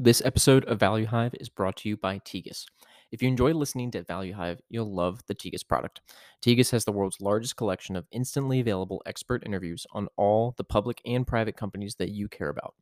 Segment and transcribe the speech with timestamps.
[0.00, 2.66] This episode of Value Hive is brought to you by Tegus.
[3.10, 6.02] If you enjoy listening to Value Hive, you'll love the Tegus product.
[6.40, 11.00] Tegus has the world's largest collection of instantly available expert interviews on all the public
[11.04, 12.74] and private companies that you care about.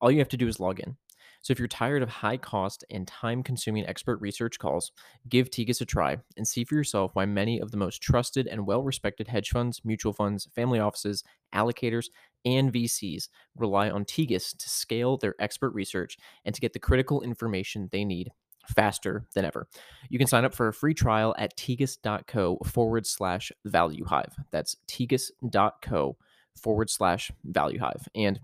[0.00, 0.96] All you have to do is log in.
[1.42, 4.92] So if you're tired of high cost and time consuming expert research calls,
[5.28, 8.66] give Tegus a try and see for yourself why many of the most trusted and
[8.66, 12.06] well respected hedge funds, mutual funds, family offices, allocators,
[12.44, 17.22] and VCs rely on Tegus to scale their expert research and to get the critical
[17.22, 18.30] information they need
[18.68, 19.66] faster than ever.
[20.08, 24.34] You can sign up for a free trial at tegus.co forward slash value hive.
[24.50, 26.16] That's tegus.co
[26.56, 28.08] forward slash value hive.
[28.14, 28.40] And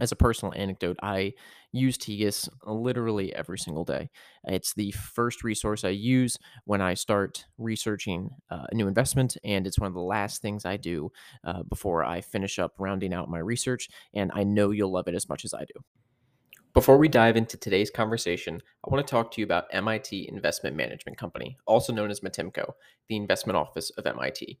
[0.00, 1.34] as a personal anecdote, I
[1.72, 4.10] use Tegus literally every single day.
[4.44, 9.66] It's the first resource I use when I start researching uh, a new investment, and
[9.66, 11.10] it's one of the last things I do
[11.44, 13.88] uh, before I finish up rounding out my research.
[14.14, 15.80] And I know you'll love it as much as I do.
[16.74, 20.76] Before we dive into today's conversation, I want to talk to you about MIT Investment
[20.76, 22.70] Management Company, also known as MITIMCO,
[23.08, 24.58] the investment office of MIT.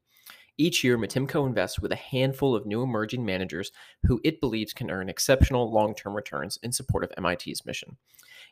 [0.58, 3.72] Each year, MITIMCO invests with a handful of new emerging managers
[4.04, 7.98] who it believes can earn exceptional long term returns in support of MIT's mission.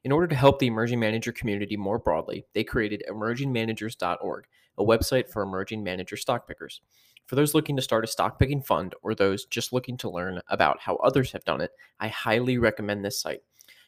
[0.05, 4.45] In order to help the emerging manager community more broadly, they created emergingmanagers.org,
[4.77, 6.83] a website for emerging manager stock pickers.
[7.27, 10.43] For those looking to start a stock picking fund or those just looking to learn
[10.49, 13.41] about how others have done it, I highly recommend this site.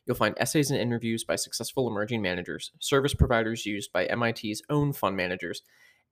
[0.06, 4.95] You'll find essays and interviews by successful emerging managers, service providers used by MIT's own
[4.95, 5.62] fund managers,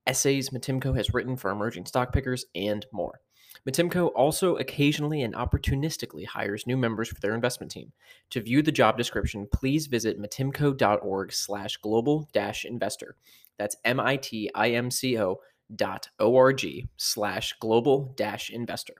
[0.07, 3.21] essays MITIMCO has written for emerging stock pickers, and more.
[3.67, 7.91] MITIMCO also occasionally and opportunistically hires new members for their investment team.
[8.31, 13.15] To view the job description, please visit mitimco.org slash global dash investor.
[13.57, 15.39] That's M-I-T-I-M-C-O
[15.75, 18.95] dot O-R-G slash global dash investor.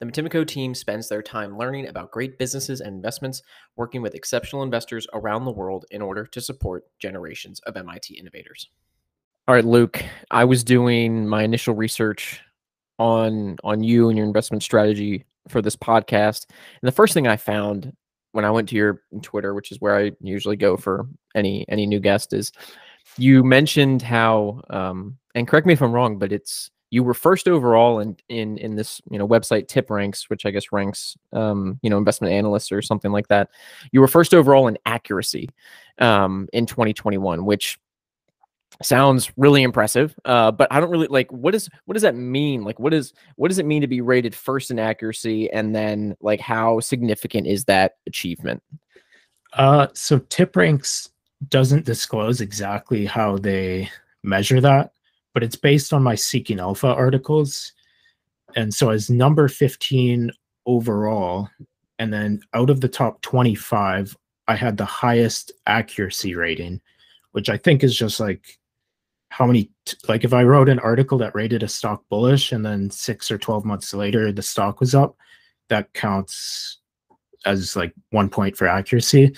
[0.00, 3.42] The MITIMCO team spends their time learning about great businesses and investments,
[3.76, 8.70] working with exceptional investors around the world in order to support generations of MIT innovators.
[9.48, 12.42] All right, Luke, I was doing my initial research
[12.98, 16.44] on on you and your investment strategy for this podcast.
[16.50, 17.96] And the first thing I found
[18.32, 21.86] when I went to your Twitter, which is where I usually go for any any
[21.86, 22.52] new guest, is
[23.16, 27.48] you mentioned how um, and correct me if I'm wrong, but it's you were first
[27.48, 31.88] overall in in in this you know website TipRanks, which I guess ranks um, you
[31.88, 33.48] know investment analysts or something like that.
[33.92, 35.48] You were first overall in accuracy
[36.00, 37.78] um, in 2021, which
[38.82, 42.62] sounds really impressive uh, but i don't really like what is what does that mean?
[42.62, 46.16] Like what is what does it mean to be rated first in accuracy and then
[46.20, 48.62] like how significant is that achievement?
[49.54, 51.10] Uh so TipRanks
[51.48, 53.90] doesn't disclose exactly how they
[54.22, 54.92] measure that
[55.34, 57.72] but it's based on my seeking alpha articles.
[58.56, 60.32] And so as number 15
[60.66, 61.48] overall
[61.98, 64.16] and then out of the top 25
[64.46, 66.80] i had the highest accuracy rating
[67.32, 68.57] which i think is just like
[69.30, 69.70] how many
[70.08, 73.38] like if I wrote an article that rated a stock bullish and then six or
[73.38, 75.16] 12 months later the stock was up,
[75.68, 76.78] that counts
[77.44, 79.34] as like one point for accuracy.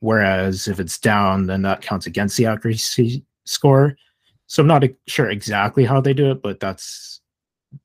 [0.00, 3.96] Whereas if it's down, then that counts against the accuracy score.
[4.46, 7.20] So I'm not sure exactly how they do it, but that's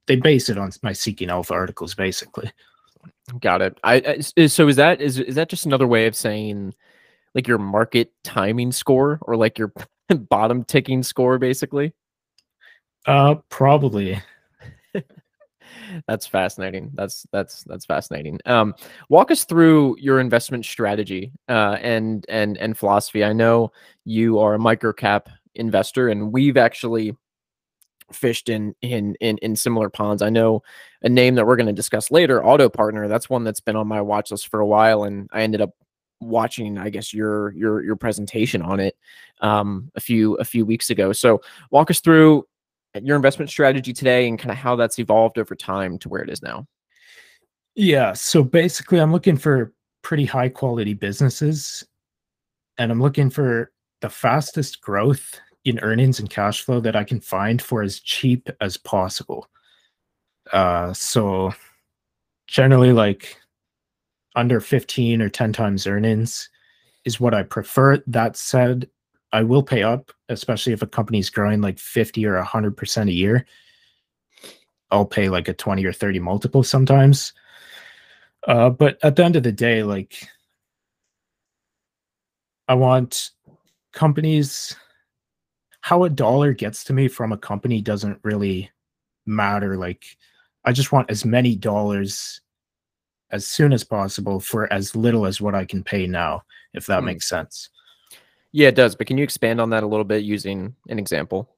[0.06, 2.52] they base it on my seeking alpha articles basically.
[3.40, 3.80] Got it.
[3.84, 6.74] I, I so is that is is that just another way of saying
[7.36, 9.72] like your market timing score or like your
[10.30, 11.94] bottom ticking score basically?
[13.06, 14.22] Uh probably.
[16.08, 16.92] that's fascinating.
[16.94, 18.40] That's that's that's fascinating.
[18.46, 18.76] Um
[19.10, 23.24] walk us through your investment strategy uh and and and philosophy.
[23.24, 23.72] I know
[24.06, 27.16] you are a microcap investor and we've actually
[28.12, 30.22] fished in in in in similar ponds.
[30.22, 30.64] I know
[31.02, 33.08] a name that we're going to discuss later, Auto Partner.
[33.08, 35.72] That's one that's been on my watch list for a while, and I ended up
[36.20, 38.98] watching i guess your your your presentation on it
[39.42, 41.12] um a few a few weeks ago.
[41.14, 42.48] So walk us through
[43.02, 46.30] your investment strategy today and kind of how that's evolved over time to where it
[46.30, 46.66] is now.
[47.76, 51.86] Yeah so basically i'm looking for pretty high quality businesses
[52.78, 53.72] and i'm looking for
[54.02, 58.50] the fastest growth in earnings and cash flow that i can find for as cheap
[58.62, 59.48] as possible.
[60.52, 61.54] Uh so
[62.48, 63.38] generally like
[64.38, 66.50] under 15 or 10 times earnings
[67.04, 67.98] is what I prefer.
[68.06, 68.88] That said,
[69.34, 73.46] I will pay up, especially if a company's growing like 50 or 100% a year.
[74.92, 77.34] I'll pay like a 20 or 30 multiple sometimes.
[78.48, 80.30] Uh, but at the end of the day, like,
[82.68, 83.32] I want
[83.92, 84.76] companies,
[85.82, 88.70] how a dollar gets to me from a company doesn't really
[89.26, 89.78] matter.
[89.78, 90.06] Like,
[90.64, 92.40] I just want as many dollars
[93.32, 96.44] as soon as possible for as little as what I can pay now,
[96.74, 97.06] if that Hmm.
[97.08, 97.70] makes sense.
[98.52, 98.96] Yeah, it does.
[98.96, 101.50] But can you expand on that a little bit using an example?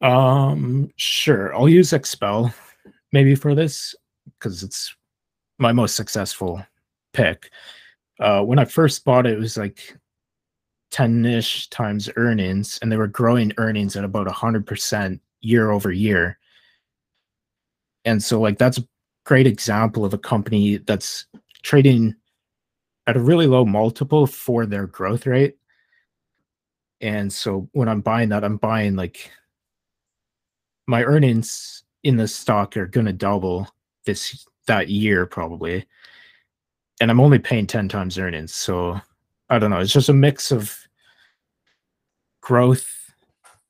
[0.00, 1.54] Um, sure.
[1.54, 2.52] I'll use XPEL
[3.12, 3.94] maybe for this
[4.38, 4.94] because it's
[5.58, 6.64] my most successful
[7.12, 7.50] pick.
[8.20, 9.96] Uh, when I first bought it, it was like
[10.90, 16.38] 10 ish times earnings, and they were growing earnings at about 100% year over year.
[18.04, 18.80] And so, like, that's
[19.28, 21.26] great example of a company that's
[21.62, 22.14] trading
[23.06, 25.58] at a really low multiple for their growth rate.
[27.02, 29.30] And so, when I'm buying that, I'm buying like
[30.86, 33.68] my earnings in the stock are going to double
[34.06, 35.84] this that year probably.
[37.00, 38.98] And i'm only paying 10 times earnings so
[39.50, 39.80] i don't know.
[39.80, 40.74] It's just a mix of
[42.40, 43.12] growth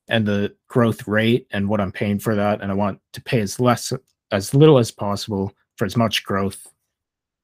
[0.07, 2.61] and the growth rate and what i'm paying for that.
[2.61, 3.91] And i want to pay as less
[4.31, 6.67] as little as possible for as much growth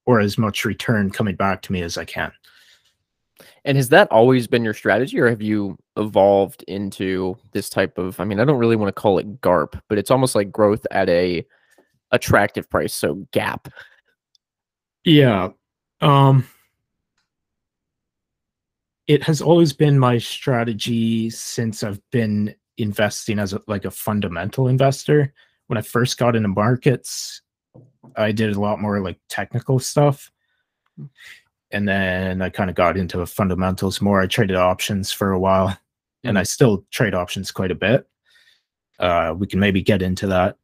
[0.06, 2.32] or as much return coming back to me as i can
[3.66, 8.20] And has that always been your strategy, or have you evolved into this type of?
[8.20, 10.86] I mean, I don't really want to call it GARP, but it's almost like growth
[10.92, 11.46] at a
[12.12, 13.68] attractive price, so gap.
[15.04, 15.50] Yeah.
[16.02, 16.48] Um
[19.08, 24.68] it has always been my strategy since I've been investing as a, like a fundamental
[24.68, 25.34] investor.
[25.68, 27.42] When I first got into markets,
[28.16, 30.32] I did a lot more like technical stuff.
[31.72, 34.22] And then I kind of got into fundamentals more.
[34.22, 35.78] I traded options for a while
[36.24, 38.08] and I still trade options quite a bit.
[39.00, 40.58] Uh we can maybe get into that.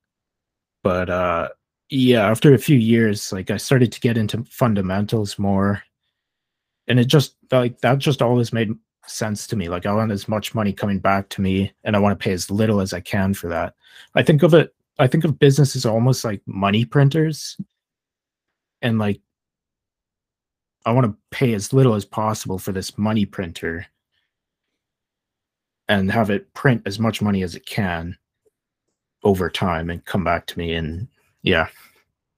[0.84, 1.50] But uh
[1.92, 5.84] yeah after a few years like i started to get into fundamentals more
[6.88, 8.74] and it just like that just always made
[9.06, 12.00] sense to me like i want as much money coming back to me and i
[12.00, 13.76] want to pay as little as i can for that
[14.16, 17.58] i think of it i think of business as almost like money printers.
[18.82, 19.22] And like
[20.86, 23.86] i want to pay as little as possible for this money printer
[25.88, 28.18] and have it print as much money as it can
[29.24, 31.08] over time and come back to me and
[31.44, 31.68] yeah.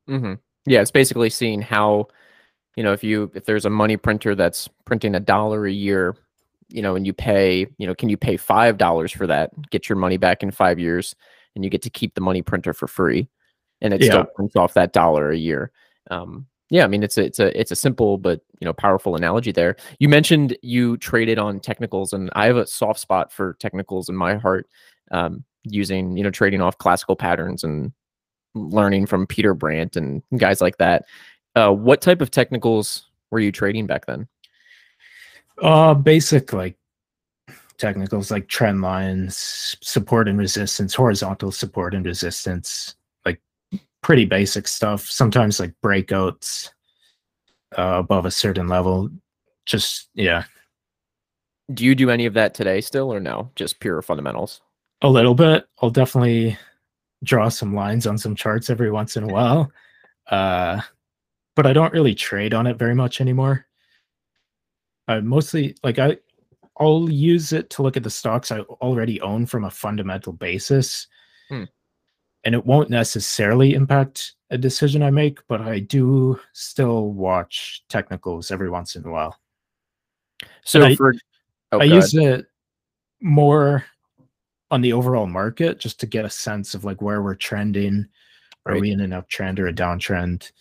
[0.10, 0.34] Mm-hmm.
[0.66, 2.08] Yeah, it's basically seeing how,
[2.76, 6.16] you know, if you if there's a money printer that's printing a dollar a year,
[6.70, 9.88] you know, and you pay, you know, can you pay five dollars for that, get
[9.88, 11.16] your money back in five years,
[11.56, 13.28] and you get to keep the money printer for free,
[13.82, 14.08] and it Yeah.
[14.08, 15.72] still prints off that dollar a year.
[16.12, 19.16] Um, yeah, I mean, it's a it's a it's a simple but you know powerful
[19.16, 19.76] analogy there.
[20.00, 24.16] You mentioned you traded on technicals, and I have a soft spot for technicals in
[24.16, 24.68] my heart.
[25.12, 27.92] Um, using you know trading off classical patterns and
[28.56, 31.06] learning from Peter Brandt and guys like that.
[31.56, 34.28] Uh, what type of technicals were you trading back then?
[35.62, 36.78] Uh, basic like
[37.78, 43.42] technicals like trend lines, support and resistance, horizontal support and resistance, like
[44.02, 45.06] pretty basic stuff.
[45.10, 46.70] Sometimes like breakouts
[47.78, 49.10] uh, above a certain level.
[49.66, 50.44] Just yeah,
[51.74, 53.50] Do you do any of that today still, or no?
[53.56, 54.62] Just pure fundamentals.
[55.02, 55.68] a little bit.
[55.82, 56.58] I'll definitely
[57.24, 59.72] draw some lines on some charts every once in a while.
[60.30, 60.82] Uh,
[61.56, 63.66] but I don't really trade on it very much anymore.
[65.08, 66.18] I mostly like I
[66.80, 71.08] I'll use it to look at the stocks I already own from a fundamental basis.
[71.50, 71.66] Hmm.
[72.46, 78.52] And it won't necessarily impact a decision I make, but I do still watch technicals
[78.52, 79.40] every once in a while.
[80.66, 81.14] So I- for
[81.72, 82.46] oh, I use it
[83.22, 83.86] more
[84.72, 88.08] on the overall market just to get a sense of like where we're trending.
[88.66, 88.82] Are Right.
[88.82, 90.52] we in an uptrend or a downtrend?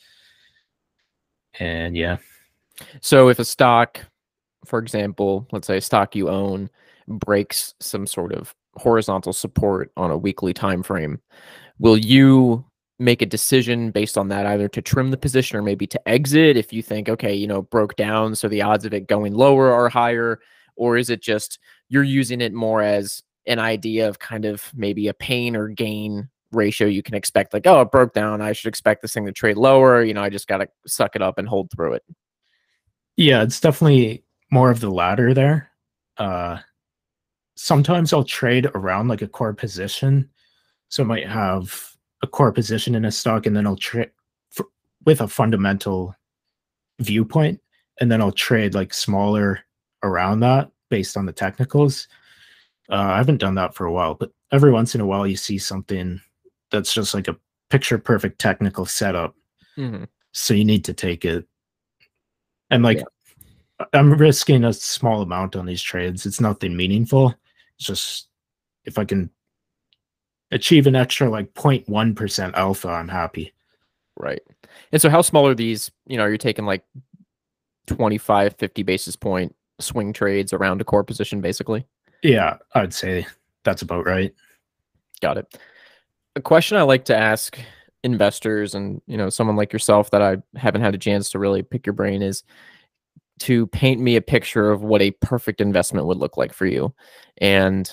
[1.58, 2.18] And yeah,
[3.00, 4.00] so if a stock,
[4.64, 6.70] for example, let's say a stock you own
[7.08, 11.20] breaks some sort of horizontal support on a weekly time frame,
[11.78, 12.64] will you
[12.98, 16.56] make a decision based on that either to trim the position or maybe to exit
[16.56, 19.72] if you think okay you know broke down so the odds of it going lower
[19.72, 20.38] are higher
[20.76, 25.08] or is it just you're using it more as an idea of kind of maybe
[25.08, 28.68] a pain or gain ratio you can expect like oh it broke down i should
[28.68, 31.38] expect this thing to trade lower you know i just got to suck it up
[31.38, 32.04] and hold through it
[33.16, 35.70] yeah, it's definitely more of the latter there.
[36.18, 36.58] Uh,
[37.56, 40.28] sometimes I'll trade around like a core position.
[40.90, 44.10] So I might have a core position in a stock and then I'll trade
[45.04, 46.14] with a fundamental
[47.00, 47.60] viewpoint
[48.00, 49.60] and then I'll trade like smaller
[50.04, 52.06] around that based on the technicals.
[52.90, 55.36] Uh, I haven't done that for a while, but every once in a while you
[55.36, 56.20] see something
[56.70, 57.36] that's just like a
[57.70, 59.34] picture perfect technical setup.
[59.78, 60.06] Mhm.
[60.32, 61.46] So you need to take it.
[62.70, 63.04] And like Yeah.
[63.92, 66.26] I'm risking a small amount on these trades.
[66.26, 67.34] It's nothing meaningful.
[67.76, 68.28] It's just
[68.84, 69.30] if I can
[70.50, 73.52] achieve an extra like 0.1% alpha, I'm happy.
[74.16, 74.42] Right.
[74.92, 76.84] And so how small are these, you know, you're you taking like
[77.86, 81.86] 25, 50 basis point swing trades around a core position basically?
[82.22, 83.26] Yeah, I'd say
[83.64, 84.34] that's about right.
[85.20, 85.58] Got it.
[86.36, 87.58] A question I like to ask
[88.04, 91.62] investors and, you know, someone like yourself that I haven't had a chance to really
[91.62, 92.42] pick your brain is
[93.40, 96.94] to paint me a picture of what a perfect investment would look like for you.
[97.38, 97.90] And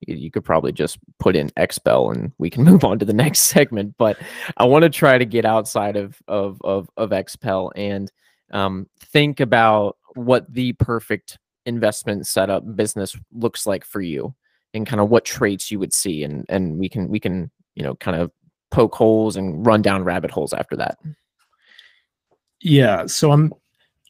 [0.00, 3.40] you could probably just put in XPEL and we can move on to the next
[3.40, 3.94] segment.
[3.98, 4.18] But
[4.56, 8.10] I want to try to get outside of of of, of XPEL and
[8.52, 14.34] um, think about what the perfect investment setup business looks like for you
[14.72, 17.82] and kind of what traits you would see and and we can we can you
[17.82, 18.30] know kind of
[18.70, 20.96] poke holes and run down rabbit holes after that
[22.60, 23.52] yeah so i'm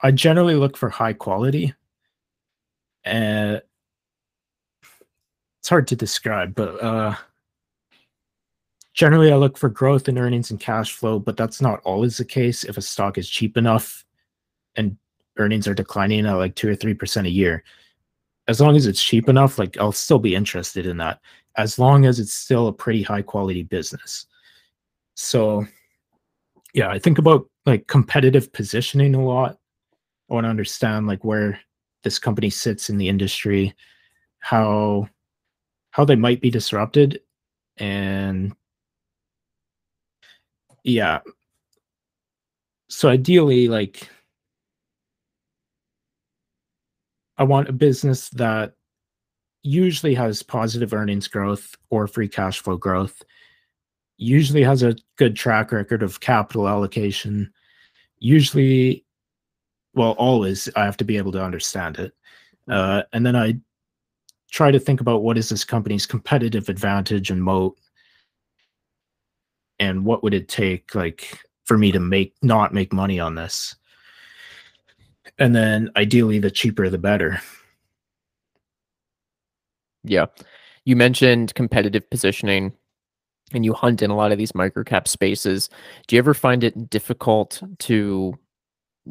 [0.03, 1.75] i generally look for high quality
[3.05, 3.63] and
[5.59, 7.15] it's hard to describe but uh
[8.95, 12.25] generally i look for growth in earnings and cash flow but that's not always the
[12.25, 14.05] case if a stock is cheap enough
[14.77, 14.97] and
[15.39, 17.65] earnings are declining at like two or three percent a year,
[18.49, 21.21] as long as it's cheap enough, like I'll still be interested in that.
[21.57, 24.27] As long as it's still a pretty high quality business.
[25.15, 25.67] So
[26.75, 29.59] yeah, I think about like competitive positioning a lot.
[30.29, 31.61] I want to understand like where
[32.05, 33.75] this company sits in the industry,
[34.41, 35.09] how
[35.91, 37.21] how they might be disrupted
[37.79, 38.55] and
[40.85, 41.21] yeah.
[42.89, 44.09] So ideally like
[47.39, 48.75] I want a business that
[49.63, 53.23] usually has positive earnings growth or free cash flow growth,
[54.17, 57.53] usually has a good track record of capital allocation,
[58.19, 59.05] usually,
[59.97, 62.13] well, always I have to be able to understand it.
[62.69, 63.59] Uh, and then I
[64.51, 67.77] try to think about what is this company's competitive advantage and moat?
[69.79, 73.75] And what would it take like for me to make not make money on this?
[75.39, 77.41] And then ideally the cheaper the better.
[80.05, 80.27] Yeah.
[80.85, 82.73] You mentioned competitive positioning
[83.53, 85.69] and you hunt in a lot of these microcap spaces.
[86.07, 88.39] Do you ever find it difficult to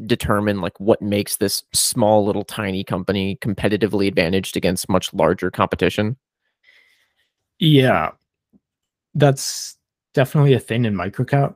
[0.05, 6.17] determine like what makes this small little tiny company competitively advantaged against much larger competition
[7.59, 8.11] yeah
[9.13, 9.77] that's
[10.13, 11.55] definitely a thing in microcap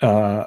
[0.00, 0.46] uh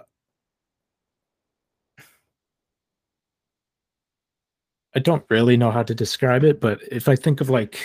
[4.96, 7.78] I don't really know how to describe it, but if I think of like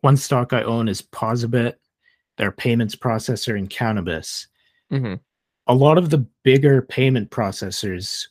[0.00, 1.74] one stock I own is Posabit,
[2.36, 4.48] their payments processor in cannabis.
[4.92, 5.14] Mm-hmm.
[5.68, 8.26] A lot of the bigger payment processors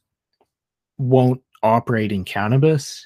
[0.98, 3.06] won't operate in cannabis.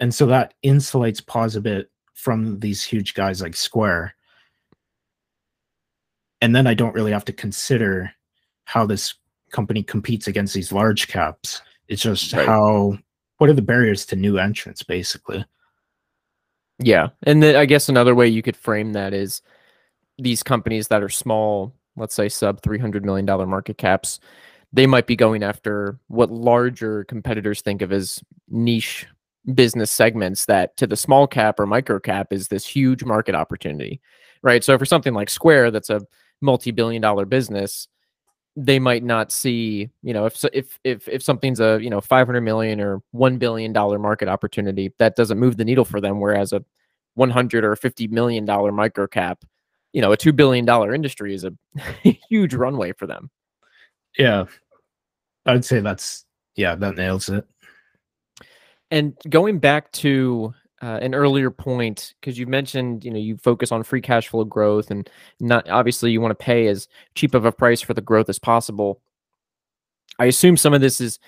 [0.00, 4.14] And so that insulates Posabit from these huge guys like Square.
[6.40, 8.10] And then I don't really have to consider
[8.64, 9.14] how this
[9.52, 11.62] company competes against these large caps.
[11.88, 12.46] It's just right.
[12.46, 12.98] how
[13.38, 15.44] what are the barriers to new entrants basically
[16.78, 19.42] yeah and then i guess another way you could frame that is
[20.18, 24.20] these companies that are small let's say sub 300 million dollar market caps
[24.72, 29.06] they might be going after what larger competitors think of as niche
[29.54, 34.00] business segments that to the small cap or micro cap is this huge market opportunity
[34.42, 36.00] right so for something like square that's a
[36.40, 37.88] multi-billion dollar business
[38.56, 42.40] they might not see, you know, if if if if something's a you know 500
[42.40, 46.20] million or one billion dollar market opportunity, that doesn't move the needle for them.
[46.20, 46.64] Whereas a
[47.14, 49.44] 100 or 50 million dollar micro cap,
[49.94, 51.52] you know, a two billion dollar industry is a
[52.28, 53.30] huge runway for them.
[54.18, 54.44] Yeah,
[55.46, 57.46] I'd say that's yeah, that nails it.
[58.90, 63.72] And going back to uh, an earlier point because you mentioned you know you focus
[63.72, 65.08] on free cash flow growth and
[65.40, 68.38] not obviously you want to pay as cheap of a price for the growth as
[68.38, 69.00] possible
[70.18, 71.18] i assume some of this is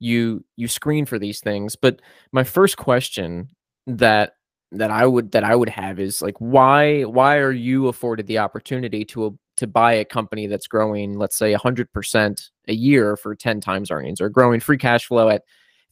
[0.00, 2.02] you you screen for these things but
[2.32, 3.48] my first question
[3.86, 4.34] that
[4.72, 8.38] that i would that i would have is like why why are you afforded the
[8.38, 13.60] opportunity to to buy a company that's growing let's say 100% a year for 10
[13.60, 15.42] times earnings or growing free cash flow at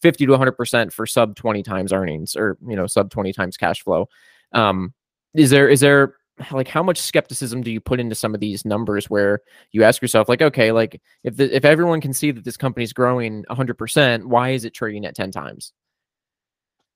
[0.04, 3.82] 50 to 100% for sub 20 times earnings or, you know, sub 20 times cash
[3.82, 4.06] flow.
[4.52, 4.92] Um,
[5.34, 6.16] is there, is there
[6.50, 9.40] like how much skepticism do you put into some of these numbers where
[9.72, 12.92] you ask yourself like, okay, like if the, if everyone can see that this company's
[12.92, 15.72] growing 100%, why is it trading at 10 times?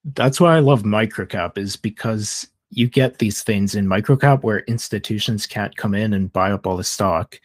[0.05, 5.47] That's why I love microcap is because you get these things in microcap where institutions
[5.47, 7.41] can't come in and buy up all the stock.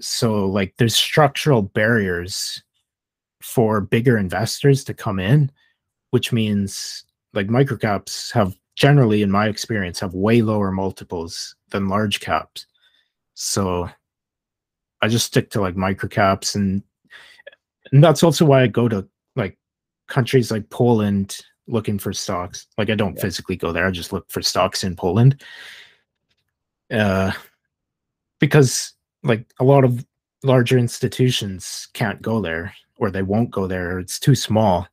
[0.00, 2.62] So like there's structural barriers
[3.40, 5.50] for bigger investors to come in,
[6.10, 12.20] which means like microcaps have generally, in my experience, have way lower multiples than large
[12.20, 12.66] caps.
[13.34, 13.90] So
[15.00, 16.82] I just stick to like microcaps and
[17.92, 19.08] and that's also why I go to
[20.08, 22.66] countries like Poland looking for stocks.
[22.76, 23.22] Like I don't yeah.
[23.22, 25.42] physically go there, I just look for stocks in Poland.
[26.90, 27.32] Uh
[28.40, 30.04] because like a lot of
[30.42, 34.86] larger institutions can't go there or they won't go there or it's too small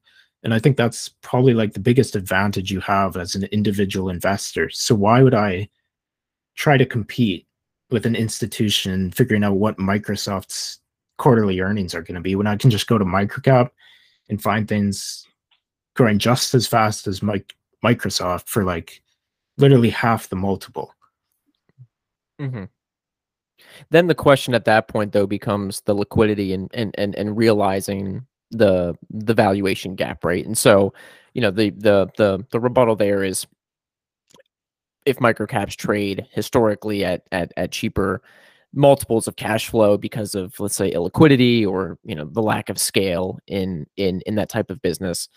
[0.43, 4.69] and i think that's probably like the biggest advantage you have as an individual investor
[4.69, 5.67] so why would i
[6.55, 7.45] try to compete
[7.91, 10.79] with an institution figuring out what microsoft's
[11.17, 13.69] quarterly earnings are going to be when i can just go to microcap
[14.29, 15.27] and find things
[15.95, 17.43] growing just as fast as my,
[17.83, 19.01] microsoft for like
[19.57, 20.93] literally half the multiple
[22.41, 22.65] mm-hmm.
[23.89, 28.25] Then the question at that point though becomes the liquidity and and and, and realizing
[28.51, 30.45] the the valuation gap, right?
[30.45, 30.93] And so,
[31.33, 33.45] you know, the the the the rebuttal there is
[35.05, 38.21] if microcaps trade historically at at at cheaper
[38.75, 42.77] multiples of cash flow because of let's say illiquidity or you know the lack of
[42.77, 45.29] scale in in in that type of business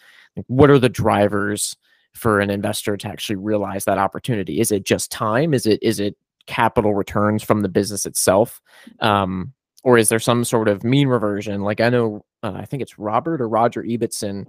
[0.49, 1.77] what are the drivers
[2.15, 6.01] for an investor to actually realize that opportunity is it just time is it is
[6.01, 6.17] it
[6.49, 8.61] capital returns from the business itself?
[8.99, 9.53] Um,
[9.85, 11.63] or is there some sort of mean reversion?
[11.63, 14.47] Like I know, uh, I think it's Robert or Roger Ibbotson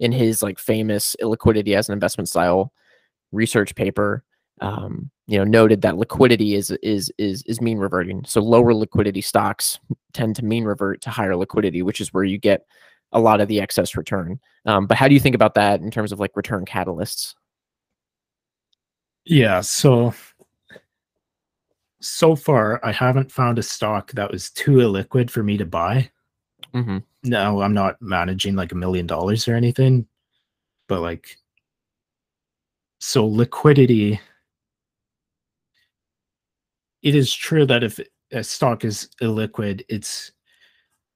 [0.00, 2.72] in his like famous illiquidity as an investment style
[3.30, 4.24] research paper,
[4.60, 8.24] um, you know, noted that liquidity is is is is mean reverting.
[8.26, 9.78] So lower liquidity stocks
[10.12, 12.66] tend to mean revert to higher liquidity, which is where you get
[13.12, 14.40] a lot of the excess return.
[14.66, 17.34] Um, but how do you think about that in terms of like return catalysts?
[19.24, 20.14] Yeah, so
[22.00, 26.10] so far I haven't found a stock that was too illiquid for me to buy.
[26.74, 26.98] Mm-hmm.
[27.24, 30.06] No, I'm not managing like a million dollars or anything,
[30.88, 31.38] but like,
[32.98, 34.20] so liquidity.
[37.04, 38.00] It is true that if
[38.32, 40.32] a stock is illiquid, it's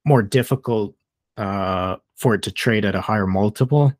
[0.04, 0.95] more difficult
[1.38, 3.92] uh, for it to trade at a higher multiple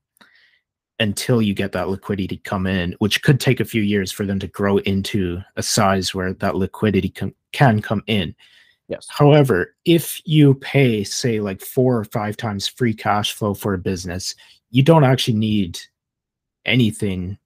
[1.01, 4.27] until you get that liquidity to come in, which could take a few years for
[4.27, 8.35] them to grow into a size where that liquidity can, can come in.
[8.89, 9.07] Yes.
[9.09, 13.79] However, if you pay, say, like four or five times free cash flow for a
[13.79, 14.35] business,
[14.71, 15.79] you don't actually need
[16.67, 17.39] anything.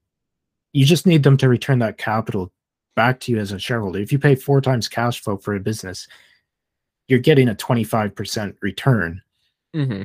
[0.72, 2.52] You just need them to return that capital
[2.94, 3.98] back to you as a shareholder.
[3.98, 6.09] If you pay four times cash flow for a business,
[7.09, 9.22] you're getting a 25% return
[9.74, 10.02] mm-hmm.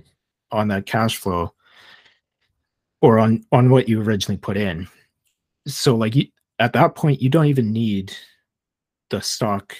[0.52, 1.54] on that cash flow
[3.02, 4.88] or on on what you originally put in.
[5.67, 6.28] So like you,
[6.60, 8.13] at that point, you don't even need
[9.10, 9.76] the stock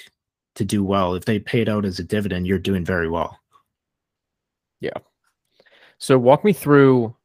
[0.56, 1.16] to do well.
[1.16, 3.40] If they paid out as a dividend, you're doing very well.
[4.80, 4.98] Yeah.
[5.98, 7.16] So walk me through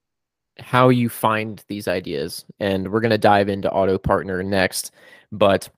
[0.62, 4.92] how you find these ideas, and we're going to dive into Auto Partner next.
[5.31, 5.68] But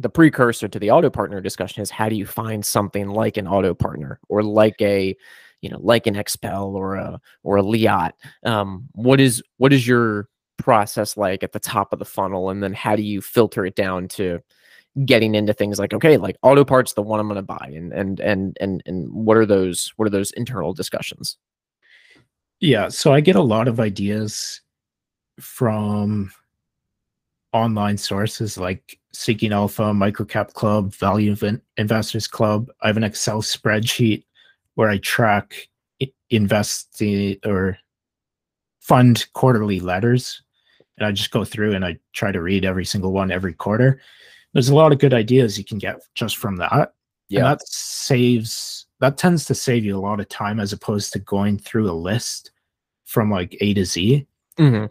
[0.00, 3.48] the precursor to the Auto Partner discussion is how do you find something like an
[3.48, 5.16] Auto Partner or like a
[5.60, 8.12] you know, like an XPEL or a or a Liat.
[8.44, 12.62] Um, what is what is your process like at the top of the funnel, and
[12.62, 14.40] then how do you filter it down to
[15.04, 17.92] getting into things like okay, like auto parts, the one I'm going to buy, and
[17.92, 21.36] and and and and what are those what are those internal discussions?
[22.60, 24.60] Yeah, so I get a lot of ideas
[25.38, 26.32] from
[27.52, 31.36] online sources like Seeking Alpha, Microcap Club, Value
[31.76, 32.68] Investors Club.
[32.82, 34.24] I have an Excel spreadsheet
[34.74, 35.68] where I track
[36.30, 37.78] invest the or
[38.80, 40.42] fund quarterly letters.
[40.96, 44.00] And I just go through and I try to read every single one every quarter.
[44.52, 46.92] There's a lot of good ideas you can get just from that.
[47.28, 47.40] Yeah.
[47.40, 51.18] And that saves that tends to save you a lot of time as opposed to
[51.18, 52.50] going through a list
[53.04, 54.26] from like A to Z.
[54.58, 54.86] Mm-hmm.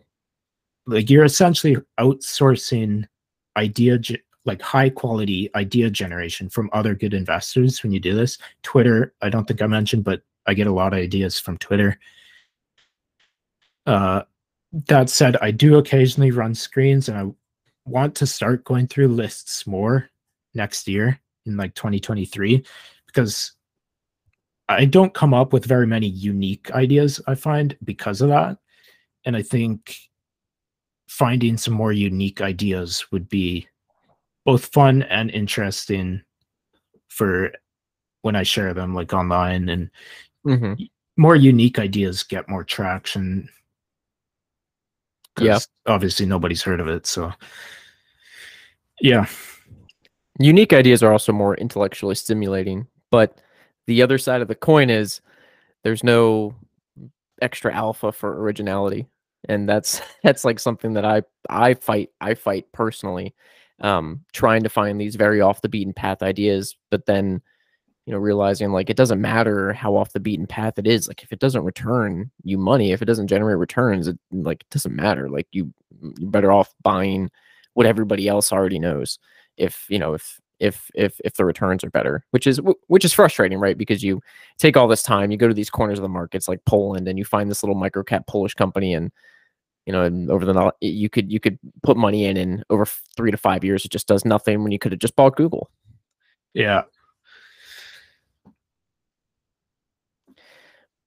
[0.91, 3.05] Like you're essentially outsourcing
[3.57, 3.99] idea
[4.45, 8.37] like high quality idea generation from other good investors when you do this.
[8.63, 11.99] Twitter, I don't think I mentioned, but I get a lot of ideas from Twitter.
[13.85, 14.23] Uh,
[14.87, 17.25] that said, I do occasionally run screens and I
[17.85, 20.09] want to start going through lists more
[20.53, 22.63] next year in like 2023
[23.05, 23.53] because
[24.69, 28.57] I don't come up with very many unique ideas, I find, because of that.
[29.25, 29.95] And I think
[31.07, 33.67] finding some more unique ideas would be
[34.45, 36.21] both fun and interesting
[37.07, 37.51] for
[38.21, 39.89] when I share them like online and
[40.45, 40.73] mm-hmm.
[41.15, 43.49] more unique ideas get more traction.
[45.39, 45.59] Yeah.
[45.85, 47.05] Obviously nobody's heard of it.
[47.07, 47.31] So
[49.01, 49.27] yeah.
[50.39, 53.39] Unique ideas are also more intellectually stimulating, but
[53.87, 55.21] the other side of the coin is
[55.83, 56.55] there's no
[57.41, 59.07] extra alpha for originality.
[59.49, 63.33] And that's that's like something that I I fight I fight personally
[63.81, 67.41] um, trying to find these very off the beaten path ideas, but then
[68.05, 71.09] you know, realizing like it doesn't matter how off the beaten path it is.
[71.09, 74.69] Like if it doesn't return you money, if it doesn't generate returns, it like it
[74.69, 75.29] doesn't matter.
[75.29, 75.73] Like you
[76.17, 77.29] you're better off buying
[77.73, 79.19] what everybody else already knows.
[79.57, 83.13] If you know if if if if the returns are better, which is which is
[83.13, 83.77] frustrating, right?
[83.77, 84.21] Because you
[84.57, 87.17] take all this time, you go to these corners of the markets like Poland, and
[87.17, 89.11] you find this little micro cap Polish company, and
[89.85, 93.31] you know, and over the you could you could put money in, and over three
[93.31, 95.69] to five years, it just does nothing when you could have just bought Google.
[96.53, 96.83] Yeah.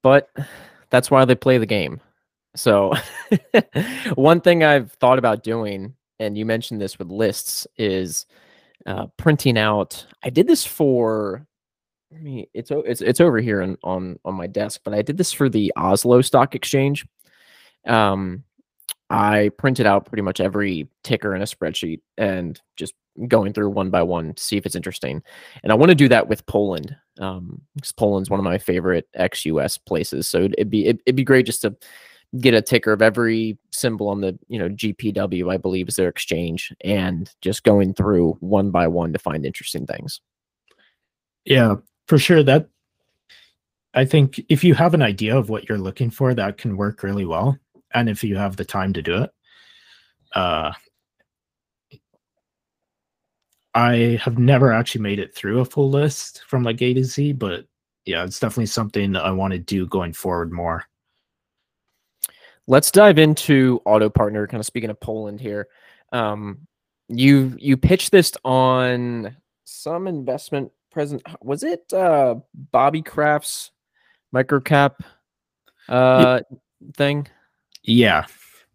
[0.01, 0.29] But
[0.89, 2.01] that's why they play the game.
[2.55, 2.93] So,
[4.15, 8.25] one thing I've thought about doing, and you mentioned this with lists, is
[8.85, 10.05] uh, printing out.
[10.23, 11.45] I did this for.
[12.13, 15.17] I mean, it's it's it's over here on on on my desk, but I did
[15.17, 17.05] this for the Oslo Stock Exchange.
[17.87, 18.43] Um,
[19.09, 22.93] I printed out pretty much every ticker in a spreadsheet and just
[23.27, 25.21] going through one by one to see if it's interesting.
[25.63, 29.07] And I want to do that with Poland, um, because Poland's one of my favorite
[29.13, 30.27] ex-US places.
[30.27, 31.75] So it'd be it'd be great just to
[32.39, 36.09] get a ticker of every symbol on the you know GPW, I believe is their
[36.09, 40.21] exchange, and just going through one by one to find interesting things.
[41.45, 41.75] Yeah,
[42.07, 42.43] for sure.
[42.43, 42.69] That
[43.93, 47.03] I think if you have an idea of what you're looking for, that can work
[47.03, 47.57] really well.
[47.93, 49.31] And if you have the time to do it,
[50.33, 50.71] uh,
[53.73, 57.33] I have never actually made it through a full list from like A to Z,
[57.33, 57.65] but
[58.05, 60.85] yeah, it's definitely something I want to do going forward more.
[62.67, 64.47] Let's dive into Auto Partner.
[64.47, 65.67] Kind of speaking of Poland here,
[66.11, 66.67] um,
[67.07, 71.23] you you pitched this on some investment present.
[71.41, 72.35] Was it uh,
[72.71, 73.71] Bobby Kraft's
[74.33, 74.95] microcap
[75.89, 76.41] uh,
[76.95, 77.27] thing?
[77.83, 78.25] Yeah.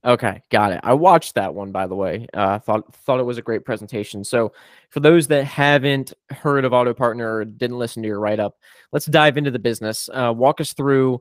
[0.05, 0.81] Okay, got it.
[0.85, 2.29] I watched that one by the way.
[2.33, 4.22] Uh, thought thought it was a great presentation.
[4.22, 4.53] So,
[4.90, 8.57] for those that haven't heard of Auto Partner or didn't listen to your write up,
[8.92, 10.09] let's dive into the business.
[10.12, 11.20] Uh, walk us through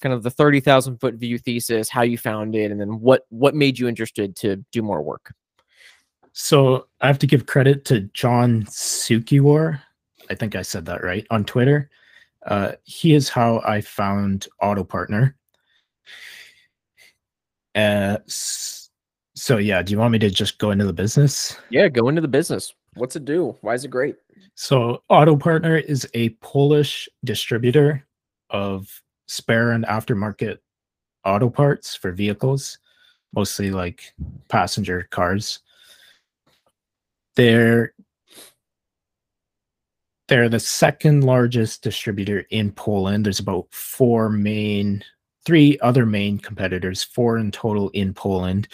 [0.00, 3.54] kind of the 30,000 foot view thesis, how you found it, and then what what
[3.54, 5.34] made you interested to do more work.
[6.32, 9.80] So I have to give credit to John Sukiwar.
[10.30, 11.90] I think I said that right on Twitter.
[12.46, 15.36] Uh, he is how I found Auto Partner.
[17.74, 21.56] Uh, so yeah, do you want me to just go into the business?
[21.70, 22.74] Yeah, go into the business.
[22.94, 23.56] What's it do?
[23.60, 24.16] Why is it great?
[24.54, 28.06] So Auto Partner is a Polish distributor
[28.50, 28.88] of
[29.32, 30.58] spare and aftermarket
[31.24, 32.78] auto parts for vehicles,
[33.34, 34.12] mostly like
[34.48, 35.60] passenger cars.
[37.34, 37.94] They're
[40.28, 43.26] they're the second largest distributor in Poland.
[43.26, 45.02] There's about four main,
[45.44, 48.68] three other main competitors, four in total in Poland.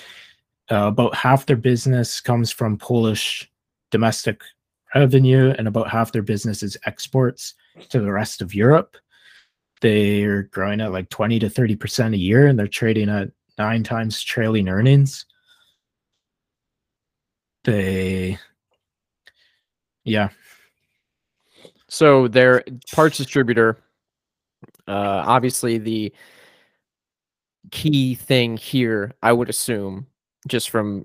[0.71, 3.51] Uh, about half their business comes from Polish
[3.91, 4.43] domestic
[4.95, 7.55] revenue, and about half their business is exports
[7.89, 8.97] to the rest of Europe
[9.81, 14.23] they're growing at like 20 to 30% a year and they're trading at nine times
[14.23, 15.27] trailing earnings.
[17.65, 18.39] They,
[20.05, 20.31] yeah.
[21.89, 23.79] So their parts distributor,
[24.87, 26.13] uh, obviously the
[27.71, 30.07] key thing here, I would assume,
[30.47, 31.05] just from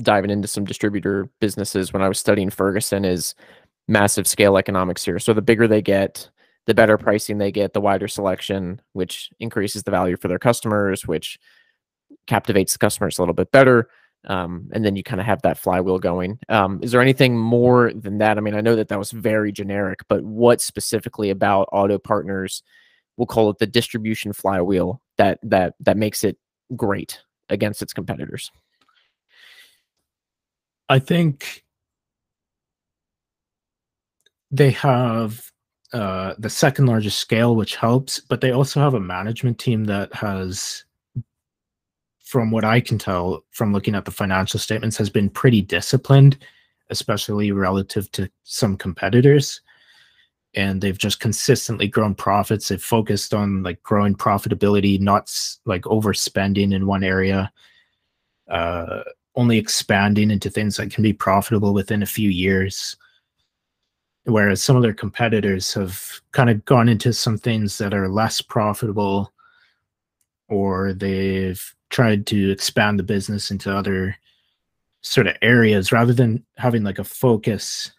[0.00, 3.34] diving into some distributor businesses when I was studying Ferguson, is
[3.88, 5.18] massive scale economics here.
[5.18, 6.28] So the bigger they get,
[6.66, 11.06] the better pricing they get, the wider selection, which increases the value for their customers,
[11.06, 11.38] which
[12.26, 13.88] captivates the customers a little bit better.
[14.26, 16.38] Um, and then you kind of have that flywheel going.
[16.48, 18.36] Um, is there anything more than that?
[18.36, 22.62] I mean, I know that that was very generic, but what specifically about auto partners?
[23.16, 26.36] We'll call it the distribution flywheel that that that makes it
[26.76, 28.50] great against its competitors.
[30.88, 31.64] I think
[34.50, 35.50] they have
[35.92, 40.12] uh, the second largest scale, which helps, but they also have a management team that
[40.14, 40.84] has,
[42.20, 46.38] from what I can tell from looking at the financial statements, has been pretty disciplined,
[46.90, 49.60] especially relative to some competitors.
[50.54, 52.68] And they've just consistently grown profits.
[52.68, 55.32] They've focused on like growing profitability, not
[55.64, 57.52] like overspending in one area,
[58.48, 59.02] uh,
[59.36, 62.96] only expanding into things that can be profitable within a few years
[64.24, 68.40] whereas some of their competitors have kind of gone into some things that are less
[68.40, 69.32] profitable
[70.48, 74.16] or they've tried to expand the business into other
[75.02, 77.92] sort of areas rather than having like a focus.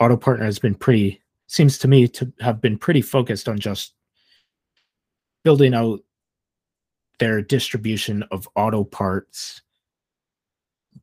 [0.00, 3.94] Auto partner has been pretty seems to me to have been pretty focused on just
[5.44, 6.00] building out
[7.18, 9.62] their distribution of auto parts.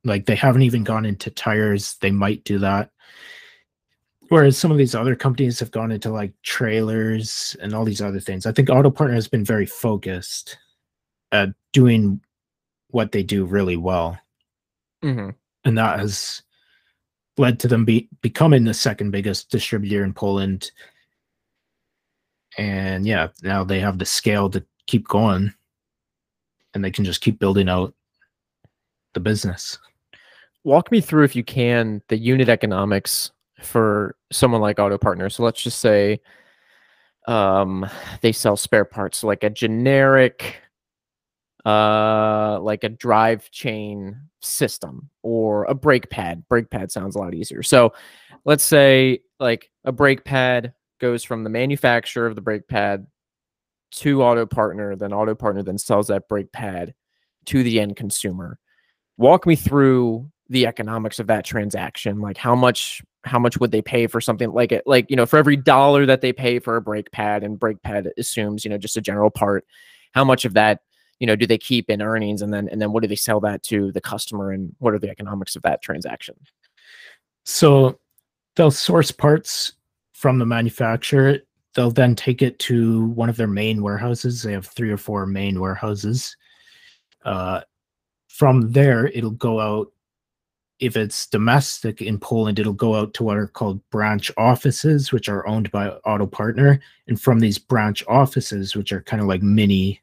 [0.04, 1.95] Like they haven't even gone into tires.
[1.99, 2.91] They might do that
[4.30, 8.20] Whereas some of these other companies have gone into like trailers and all these other
[8.20, 8.46] things.
[8.46, 10.58] I think Auto Partner has been very focused
[11.32, 12.22] at doing
[12.90, 14.18] what they do really well.
[15.04, 15.30] Mm-hmm.
[15.66, 16.42] And that has
[17.38, 20.72] led to them be, becoming the second biggest distributor in Poland.
[22.58, 25.54] And yeah, now they have the scale to keep going
[26.74, 27.94] and they can just keep building out
[29.14, 29.78] the business.
[30.64, 35.30] Walk me through, if you can, the unit economics for someone like Auto Partner.
[35.30, 36.20] So let's just say
[37.28, 37.89] um,
[38.22, 40.62] they sell spare parts, like a generic,
[41.65, 46.44] uh, like a drive chain system or a brake pad.
[46.48, 47.63] Brake pad sounds a lot easier.
[47.63, 47.94] So
[48.46, 53.08] let's say like a brake pad goes from the manufacturer of the brake pad
[53.91, 56.94] to Auto Partner, then Auto Partner then sells that brake pad
[57.46, 58.60] to the end consumer.
[59.18, 63.81] Walk me through the economics of that transaction like how much how much would they
[63.81, 66.75] pay for something like it like you know for every dollar that they pay for
[66.75, 69.65] a brake pad and brake pad assumes you know just a general part
[70.13, 70.81] how much of that
[71.19, 73.39] you know do they keep in earnings and then and then what do they sell
[73.39, 76.36] that to the customer and what are the economics of that transaction?
[77.43, 77.99] So
[78.55, 79.73] they'll source parts
[80.13, 81.39] from the manufacturer.
[81.73, 84.41] They'll then take it to one of their main warehouses.
[84.41, 86.36] They have three or four main warehouses.
[87.23, 87.62] Uh,
[88.27, 89.91] from there it'll go out
[90.80, 95.30] if it's domestic in Poland, it'll go out to what are called branch offices, which
[95.30, 96.80] are owned by Auto Partner.
[97.08, 100.02] And from these branch offices, which are kind of like mini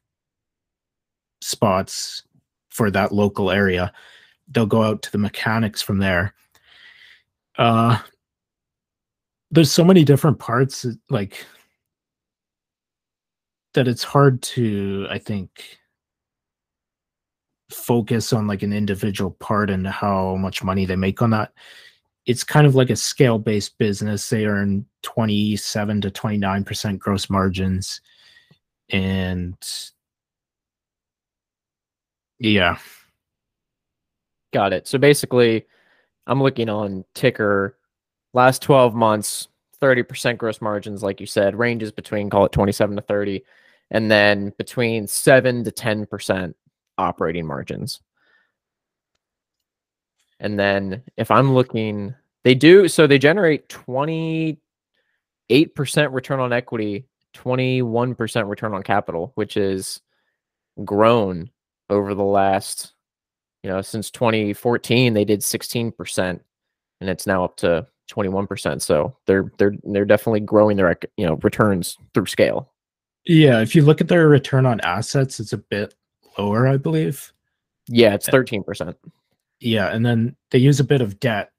[1.42, 2.22] spots
[2.70, 3.92] for that local area,
[4.50, 6.34] they'll go out to the mechanics from there.
[7.58, 7.98] Uh,
[9.50, 11.44] there's so many different parts, like
[13.74, 15.78] that it's hard to, I think,
[17.74, 21.52] focus on like an individual part and how much money they make on that.
[22.26, 24.28] It's kind of like a scale based business.
[24.28, 28.00] They earn 27 to 29% gross margins.
[28.90, 29.56] And
[32.38, 32.78] yeah.
[34.52, 34.86] Got it.
[34.86, 35.66] So basically,
[36.26, 37.72] I'm looking on TIKR
[38.34, 39.48] last 12 months,
[39.80, 43.44] 30% gross margins, like you said, ranges between call it 27 to 30,
[43.90, 46.54] and then between 7 to 10%
[47.02, 48.00] operating margins.
[50.40, 54.56] And then if I'm looking, they do so they generate 28%
[56.10, 60.00] return on equity, 21% return on capital, which is
[60.84, 61.50] grown
[61.90, 62.94] over the last,
[63.62, 66.40] you know, since 2014, they did 16%
[67.00, 68.82] and it's now up to 21%.
[68.82, 72.72] So they're they're they're definitely growing their you know returns through scale.
[73.24, 75.94] Yeah, if you look at their return on assets, it's a bit
[76.38, 77.32] lower, I believe.
[77.88, 78.94] Yeah, it's 13%.
[79.60, 81.52] Yeah, and then they use a bit of debt,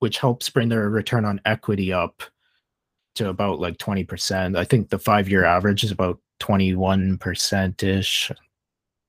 [0.00, 2.22] which helps bring their return on equity up
[3.16, 4.56] to about like 20%.
[4.56, 8.30] I think the five year average is about 21% ish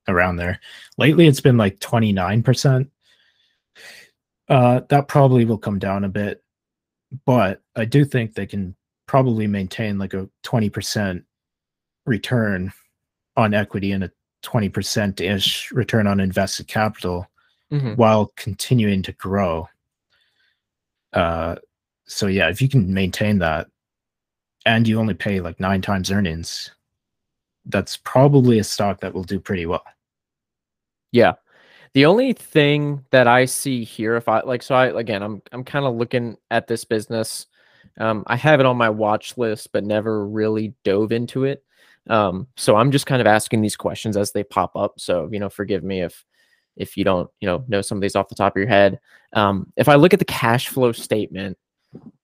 [0.08, 0.60] around there.
[0.98, 2.90] Lately, it's been like 29%.
[4.48, 6.44] Uh, that probably will come down a bit,
[7.26, 11.24] but I do think they can probably maintain like a 20%
[12.06, 12.72] return
[13.38, 14.12] on equity in a
[14.44, 17.28] 20% ish return on invested capital
[17.72, 17.94] mm-hmm.
[17.94, 19.68] while continuing to grow.
[21.14, 21.56] Uh,
[22.08, 23.68] so yeah, if you can maintain that
[24.66, 26.72] and you only pay like nine times earnings,
[27.66, 29.84] that's probably a stock that will do pretty well.
[31.12, 31.34] Yeah.
[31.94, 35.64] The only thing that I see here, if I like, so I again, I'm I'm
[35.64, 37.48] kind of looking at this business.
[38.00, 41.64] Um, I have it on my watch list, but never really dove into it.
[42.10, 45.00] Um, so I'm just kind of asking these questions as they pop up.
[45.00, 46.26] So, you know, forgive me if
[46.76, 49.00] if you don't, you know, know some of these off the top of your head.
[49.34, 51.58] Um, if I look at the cash flow statement,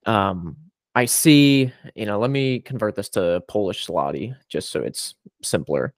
[0.06, 0.56] um,
[0.96, 5.94] I see, you know, let me convert this to Polish zloty just so it's simpler.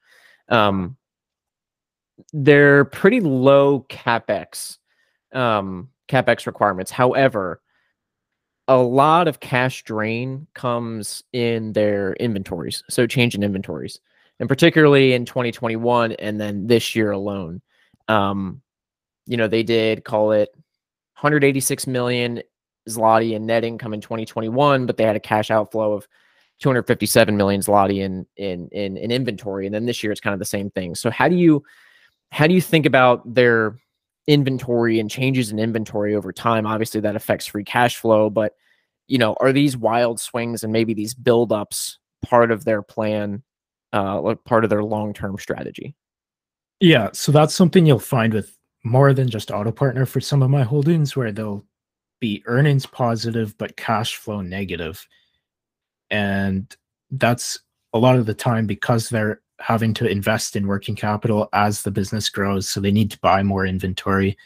[0.49, 0.97] Um,
[2.33, 4.79] they're pretty low capex
[5.33, 6.89] um, capex requirements.
[6.89, 7.61] However,
[8.67, 12.83] a lot of cash drain comes in their inventories.
[12.89, 13.99] So change in inventories,
[14.39, 17.61] and particularly in 2021 and then this year alone.
[18.07, 18.61] Um,
[19.25, 20.49] you know, they did call it
[21.19, 22.41] 186 million
[22.89, 26.07] zloty in net income in 2021, but they had a cash outflow of
[26.59, 30.39] 257 million zloty in in in, in inventory, and then this year it's kind of
[30.39, 30.95] the same thing.
[30.95, 31.63] So how do you
[32.31, 33.77] how do you think about their
[34.27, 36.67] inventory and changes in inventory over time.
[36.67, 38.53] Obviously, that affects free cash flow, but
[39.07, 43.41] you know, are these wild swings and maybe these buildups part of their plan,
[43.93, 45.95] uh, part of their long term strategy?
[46.79, 50.49] Yeah, so that's something you'll find with more than just auto partner for some of
[50.49, 51.65] my holdings, where they'll
[52.19, 54.43] be earnings positive but cash flow.
[56.09, 56.75] And
[57.11, 57.59] that's
[57.93, 61.91] a lot of the time because they're having to invest in working capital as the
[61.91, 62.69] business grows.
[62.69, 64.37] So they need to buy more inventory.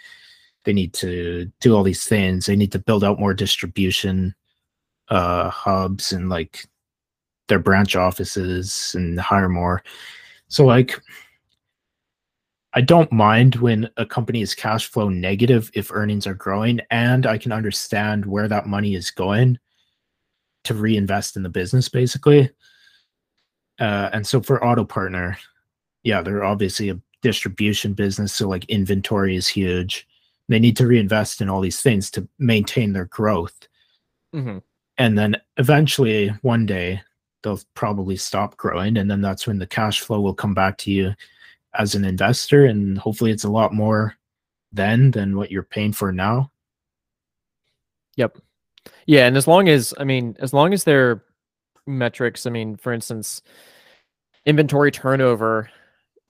[0.63, 2.45] They need to do all these things.
[2.45, 4.35] They need to build out more distribution
[5.09, 6.65] uh, hubs and like
[7.47, 9.83] their branch offices and hire more.
[10.47, 10.99] So like
[12.73, 17.25] I don't mind when a company is cash flow negative if earnings are growing and
[17.25, 19.59] I can understand where that money is going
[20.63, 22.49] to reinvest in the business basically.
[23.81, 25.37] Uh, and so for Auto Partner,
[26.03, 30.07] yeah, they're obviously a distribution business, so like inventory is huge.
[30.47, 33.67] They need to reinvest in all these things to maintain their growth.
[34.35, 34.59] Mm-hmm.
[34.99, 37.01] And then eventually, one day,
[37.41, 40.91] they'll probably stop growing, and then that's when the cash flow will come back to
[40.91, 41.13] you
[41.73, 44.15] as an investor, and hopefully, it's a lot more
[44.71, 46.51] then than what you're paying for now.
[48.17, 48.37] Yep.
[49.07, 51.23] Yeah, and as long as I mean, as long as their
[51.87, 53.41] metrics, I mean, for instance,
[54.45, 55.69] inventory turnover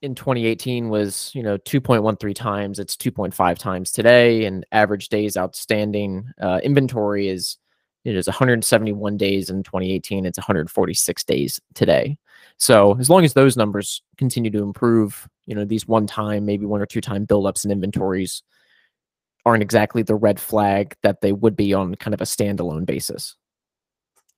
[0.02, 2.80] in 2018 was you know 2.13 times.
[2.80, 7.58] It's 2.5 times today and average days outstanding uh, inventory is
[8.04, 12.18] it is 171 days in 2018 it's 146 days today.
[12.58, 16.66] So as long as those numbers continue to improve you know these one time maybe
[16.66, 18.42] one or two time buildups in inventories
[19.46, 23.36] aren't exactly the red flag that they would be on kind of a standalone basis.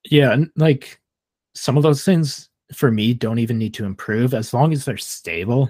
[0.03, 0.99] Yeah and like
[1.53, 4.33] some of those things for me don't even need to improve.
[4.33, 5.69] As long as they're stable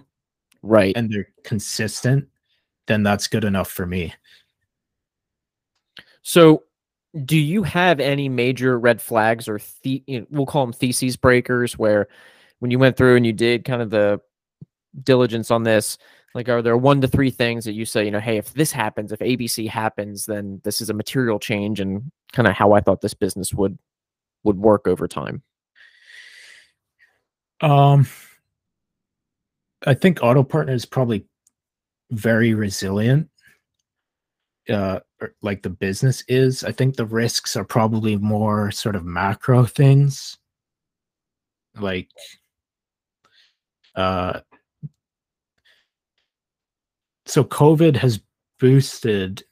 [0.62, 0.96] right.
[0.96, 2.28] and they're consistent
[2.88, 4.14] then that's good enough for me.
[6.22, 6.64] So
[7.26, 11.16] do you have any major red flags or the, you know, we'll call them theses
[11.16, 12.08] breakers where
[12.60, 14.20] when you went through and you did kind of the
[15.04, 15.98] diligence on this
[16.36, 18.72] like are there one to three things that you say you know hey if this
[18.72, 22.80] happens if abc happens then this is a material change and kind of how i
[22.80, 23.76] thought this business would
[24.44, 25.42] would work over time
[27.62, 28.08] um,
[29.86, 31.26] I think Auto Partner is probably
[32.12, 33.30] very resilient.
[34.70, 35.00] Uh,
[35.42, 36.64] like the business is.
[36.64, 40.38] I think the risks are probably more sort of macro things,
[41.76, 42.10] like
[43.96, 44.40] uh,
[47.26, 48.22] so COVID has
[48.60, 49.44] boosted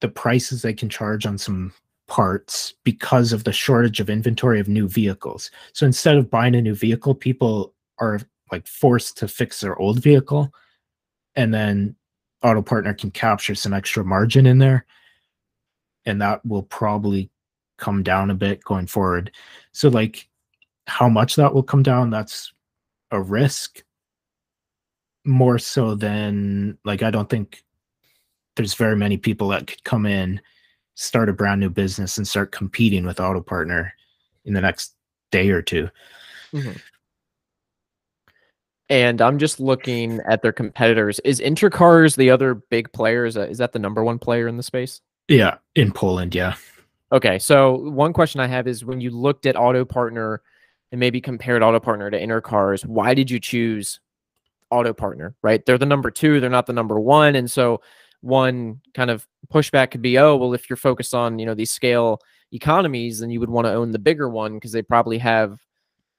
[0.00, 1.72] the prices they can charge on some
[2.18, 5.52] parts because of the shortage of inventory of new vehicles.
[5.72, 8.18] So instead of buying a new vehicle, people are
[8.50, 10.52] like forced to fix their old vehicle
[11.36, 11.94] and then
[12.42, 14.84] auto partner can capture some extra margin in there
[16.06, 17.30] and that will probably
[17.76, 19.30] come down a bit going forward.
[19.70, 20.28] So like
[20.88, 22.52] how much that will come down that's
[23.12, 23.84] a risk
[25.24, 27.62] more so than like I don't think
[28.56, 30.40] there's very many people that could come in
[30.98, 33.94] start a brand new business and start competing with auto partner
[34.44, 34.94] in the next
[35.30, 35.88] day or 2
[36.52, 36.72] mm-hmm.
[38.88, 41.20] and i'm just looking at their competitors.
[41.20, 43.26] Is intercars the other big player?
[43.26, 45.00] Uh, is that the number one player in the space?
[45.28, 46.56] Yeah in poland yeah.
[47.12, 50.42] Okay so one question i have is when you looked at auto partner
[50.90, 54.00] and maybe compared auto partner to intercars why did you choose
[54.70, 55.64] auto partner right?
[55.64, 57.82] They're the number two they're not the number one and so
[58.20, 61.70] one kind of pushback could be, oh, well, if you're focused on, you know, these
[61.70, 62.20] scale
[62.52, 65.58] economies, then you would want to own the bigger one because they probably have,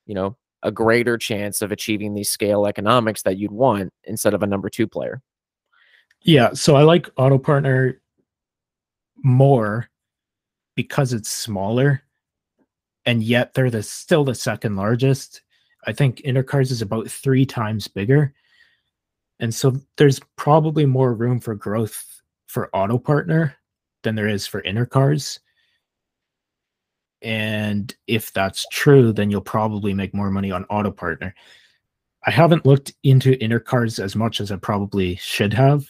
[0.05, 4.43] you know, a greater chance of achieving these scale economics that you'd want instead of
[4.43, 5.21] a number two player.
[6.21, 6.53] Yeah.
[6.53, 8.01] So I like Auto Partner
[9.23, 9.89] more
[10.75, 12.03] because it's smaller
[13.05, 15.41] and yet they're the still the second largest.
[15.87, 18.33] I think Intercars is about three times bigger.
[19.39, 23.55] And so there's probably more room for growth for auto partner
[24.03, 25.39] than there is for intercars.
[27.21, 31.35] And if that's true, then you'll probably make more money on auto partner.
[32.25, 35.85] I haven't looked into intercars as much as I probably should have.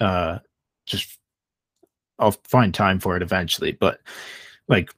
[0.00, 0.38] Uh
[0.86, 1.18] just
[2.18, 4.00] I'll find time for it eventually, but
[4.68, 4.90] like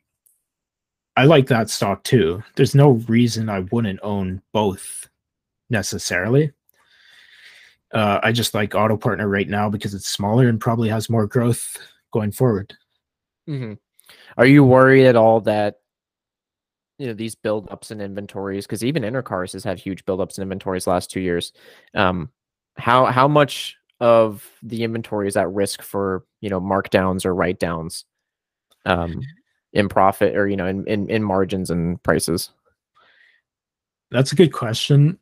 [1.17, 2.43] I like that stock too.
[2.55, 5.09] There's no reason I wouldn't own both
[5.71, 6.53] necessarily.
[7.93, 11.27] Uh, I just like Auto Partner right now because it's smaller and probably has more
[11.27, 11.77] growth
[12.13, 12.75] going forward.
[13.49, 13.75] Mm-hmm.
[14.37, 15.77] Are you worried at all that
[16.99, 18.67] you know these buildups in inventories?
[18.67, 21.53] Because even Intercars has had huge buildups in inventories last two years.
[21.95, 22.31] Um,
[22.77, 27.59] how how much of the inventory is at risk for you know markdowns or write
[27.59, 28.05] downs
[28.85, 29.21] um,
[29.73, 32.51] in profit or you know in, in in margins and prices?
[34.11, 35.19] That's a good question.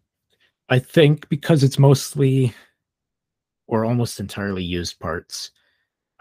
[0.68, 2.52] I think because it's mostly
[3.68, 5.50] or almost entirely used parts,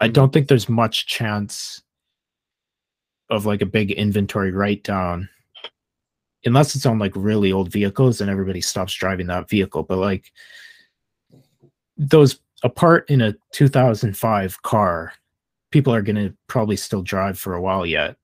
[0.00, 0.12] I Mhm.
[0.12, 1.82] don't think there's much chance
[3.30, 5.28] of like a big inventory write down
[6.44, 9.82] unless it's on like really old vehicles and everybody stops driving that vehicle.
[9.82, 10.32] But like
[11.96, 15.12] those a part in a 2005 car,
[15.72, 18.16] people are going to probably still drive for a while yet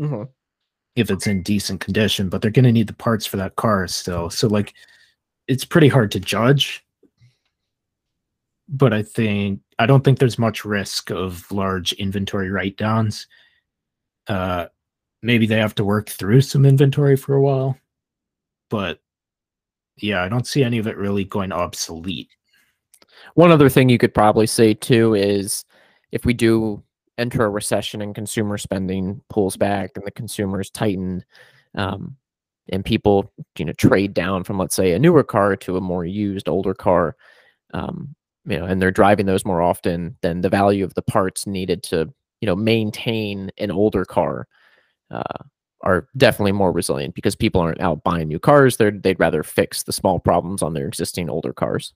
[0.00, 0.28] Mhm.
[0.96, 3.86] if it's in decent condition, but they're going to need the parts for that car
[3.86, 4.30] still.
[4.30, 4.74] So like
[5.50, 6.86] it's pretty hard to judge.
[8.68, 13.26] But I think I don't think there's much risk of large inventory write downs.
[14.28, 14.66] Uh
[15.22, 17.76] maybe they have to work through some inventory for a while.
[18.70, 19.00] But
[19.96, 22.28] yeah, I don't see any of it really going obsolete.
[23.34, 25.64] One other thing you could probably say too is
[26.12, 26.80] if we do
[27.18, 31.24] enter a recession and consumer spending pulls back and the consumers tighten,
[31.74, 32.16] um,
[32.70, 36.04] and people you know trade down from let's say a newer car to a more
[36.04, 37.16] used older car,
[37.74, 38.14] um,
[38.44, 41.82] you know, and they're driving those more often, then the value of the parts needed
[41.84, 44.46] to you know maintain an older car
[45.10, 45.44] uh,
[45.82, 48.76] are definitely more resilient because people aren't out buying new cars.
[48.76, 51.94] They're they'd rather fix the small problems on their existing older cars.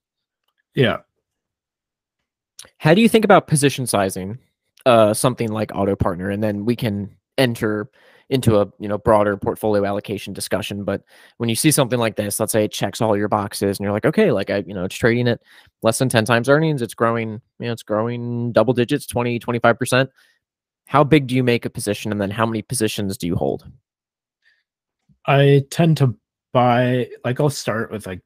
[0.75, 0.99] Yeah.
[2.79, 4.39] How do you think about position sizing
[4.87, 7.89] uh, something like Auto Partner, and then we can enter
[8.31, 10.85] into a you know broader portfolio allocation discussion.
[10.85, 11.03] But
[11.39, 13.93] when you see something like this, let's say it checks all your boxes, and you're
[13.93, 15.41] like, okay, like I you know it's trading at
[15.83, 19.79] less than ten times earnings, it's growing, you know, it's growing double digits, 20, 25
[19.79, 20.11] percent.
[20.87, 23.71] How big do you make a position, and then how many positions do you hold?
[25.27, 26.15] I tend to
[26.53, 28.21] buy like I'll start with like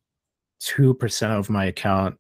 [0.62, 2.16] 2% of my account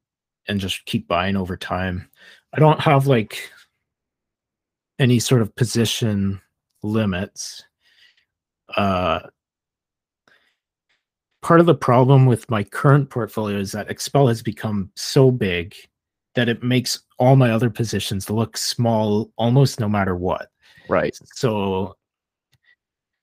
[0.46, 2.08] and just keep buying over time.
[2.54, 3.50] I don't have like
[4.98, 6.40] any sort of position
[6.82, 7.64] limits.
[8.76, 9.20] Uh
[11.40, 15.74] part of the problem with my current portfolio is that XPEL has become so big
[16.34, 20.48] that it makes all my other positions look small almost no matter what.
[20.88, 21.16] Right.
[21.34, 21.96] So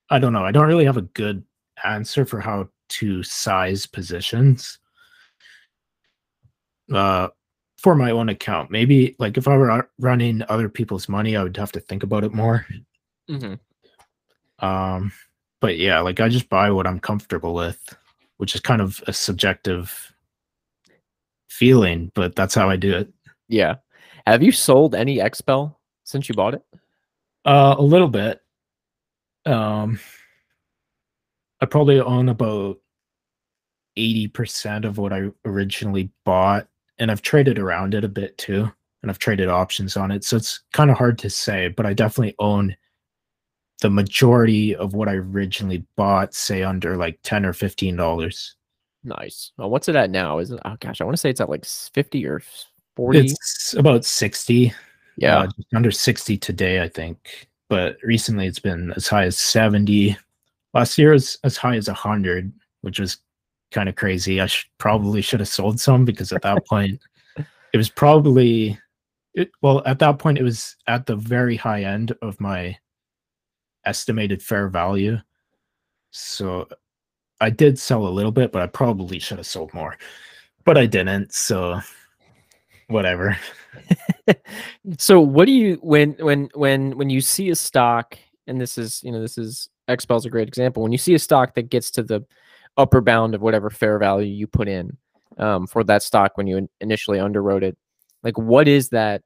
[0.09, 0.45] I don't know.
[0.45, 1.43] I don't really have a good
[1.83, 4.79] answer for how to size positions.
[6.93, 7.29] Uh
[7.77, 8.71] for my own account.
[8.71, 12.23] Maybe like if I were running other people's money, I would have to think about
[12.23, 12.65] it more.
[13.29, 14.65] Mm-hmm.
[14.65, 15.11] Um
[15.61, 17.79] but yeah, like I just buy what I'm comfortable with,
[18.37, 20.13] which is kind of a subjective
[21.49, 23.11] feeling, but that's how I do it.
[23.47, 23.75] Yeah.
[24.27, 26.63] Have you sold any XPEL since you bought it?
[27.45, 28.41] Uh, a little bit.
[29.45, 29.99] Um,
[31.61, 32.77] I probably own about
[33.97, 36.67] 80% of what I originally bought,
[36.97, 38.71] and I've traded around it a bit too,
[39.01, 40.23] and I've traded options on it.
[40.23, 42.75] So it's kind of hard to say, but I definitely own
[43.81, 48.55] the majority of what I originally bought, say under like 10 or 15 dollars.
[49.03, 49.51] Nice.
[49.57, 50.39] Well, what's it at now?
[50.39, 50.59] Is it?
[50.65, 52.41] Oh gosh, I want to say it's at like fifty or
[52.95, 53.19] forty.
[53.19, 54.73] It's about 60.
[55.17, 55.39] yeah.
[55.39, 57.47] uh, just under 60 today, I think.
[57.69, 60.17] But recently it's been as high as 70.
[60.73, 62.51] Last year was as high as 100,
[62.81, 63.17] which was
[63.71, 64.41] kind of crazy.
[64.41, 66.99] I sh- probably should have sold some because at that point
[67.73, 68.79] it was probably
[69.35, 72.75] it, well at that point it was at the very high end of my
[73.85, 75.17] estimated fair value.
[76.11, 76.67] So
[77.41, 79.97] I did sell a little bit, but I probably should have sold more.
[80.63, 81.79] But I didn't, so
[82.87, 83.37] whatever.
[84.97, 88.17] so what do you when when when when you see a stock
[88.47, 91.19] and this is you know this is XPEL's a great example when you see a
[91.19, 92.25] stock that gets to the
[92.77, 94.97] upper bound of whatever fair value you put in
[95.37, 97.77] um, for that stock when you in- initially underwrote it
[98.23, 99.21] like what is that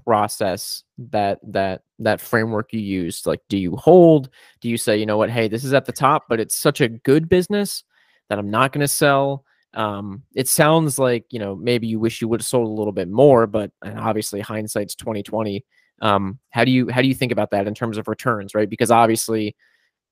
[0.00, 4.30] process that that that framework you use like do you hold?
[4.60, 5.30] Do you say you know what?
[5.30, 7.84] Hey this is at the top but it's such a good business
[8.28, 9.44] that i'm not going to sell.
[9.74, 12.92] Um it sounds like you know maybe you wish you would have sold a little
[12.92, 15.64] bit more but obviously hindsight's 2020
[16.02, 18.70] um how do you how do you think about that in terms of returns right?
[18.70, 19.54] Because obviously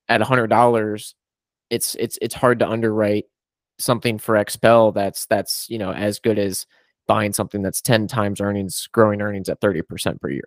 [0.07, 1.15] at a hundred dollars
[1.69, 3.25] it's it's it's hard to underwrite
[3.79, 6.65] something for XPEL that's that's you know as good as
[7.09, 10.43] buying something that's 10 times earnings growing earnings at 30% per year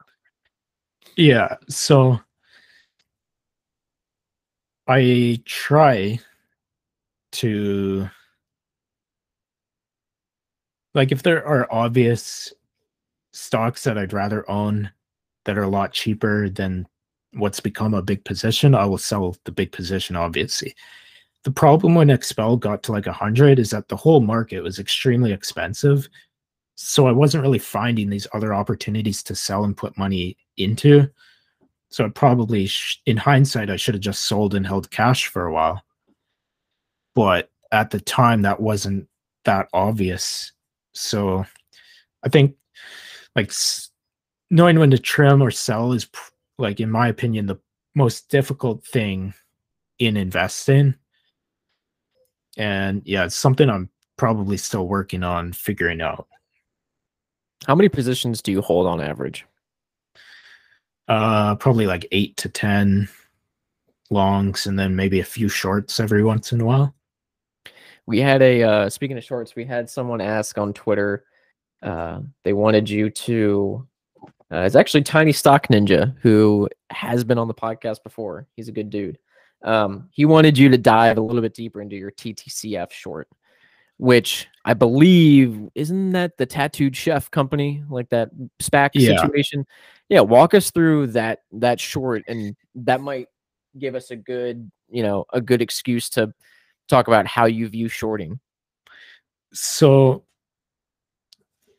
[1.17, 1.57] Yeah.
[1.69, 2.21] So
[4.89, 6.19] I try
[7.33, 8.09] to
[10.95, 12.53] like if there are obvious
[13.33, 14.91] stocks that I'd rather own
[15.45, 16.87] that are a lot cheaper than
[17.33, 20.75] what's become a big position, I will sell the big position, obviously.
[21.45, 25.33] The problem when XPEL got to like 100 is that the whole market was extremely
[25.33, 26.09] expensive.
[26.75, 31.09] So I wasn't really finding these other opportunities to sell and put money into.
[31.91, 35.47] So I probably, sh- in hindsight, I should have just sold and held cash for
[35.47, 35.83] a while.
[37.15, 39.07] But at the time, that wasn't
[39.45, 40.53] that obvious.
[40.93, 41.45] So
[42.23, 42.57] I think
[43.37, 43.91] like s-
[44.51, 46.09] knowing when to trim or sell is
[46.59, 47.59] like in my opinion the
[47.95, 49.35] most difficult thing
[49.99, 50.95] in investing
[52.57, 56.29] and yeah it's something i'm probably still working on figuring out
[57.67, 59.47] how many positions do you hold on average
[61.09, 63.09] uh probably like eight to ten
[64.11, 66.95] longs and then maybe a few shorts every once in a while
[68.07, 71.25] we had a uh speaking of shorts we had someone ask on twitter
[71.83, 73.87] uh they wanted you to
[74.53, 78.47] uh, it's actually Tiny Stock Ninja, who has been on the podcast before.
[78.55, 79.19] He's a good dude.
[79.65, 83.29] Um, he wanted you to dive a little bit deeper into your TTCF short,
[83.97, 89.21] which I believe isn't that the tattooed chef company, like that SPAC yeah.
[89.21, 89.67] situation.
[90.09, 93.29] Yeah, walk us through that that short, and that might
[93.79, 96.33] give us a good, you know, a good excuse to
[96.89, 98.39] talk about how you view shorting.
[99.53, 100.25] So,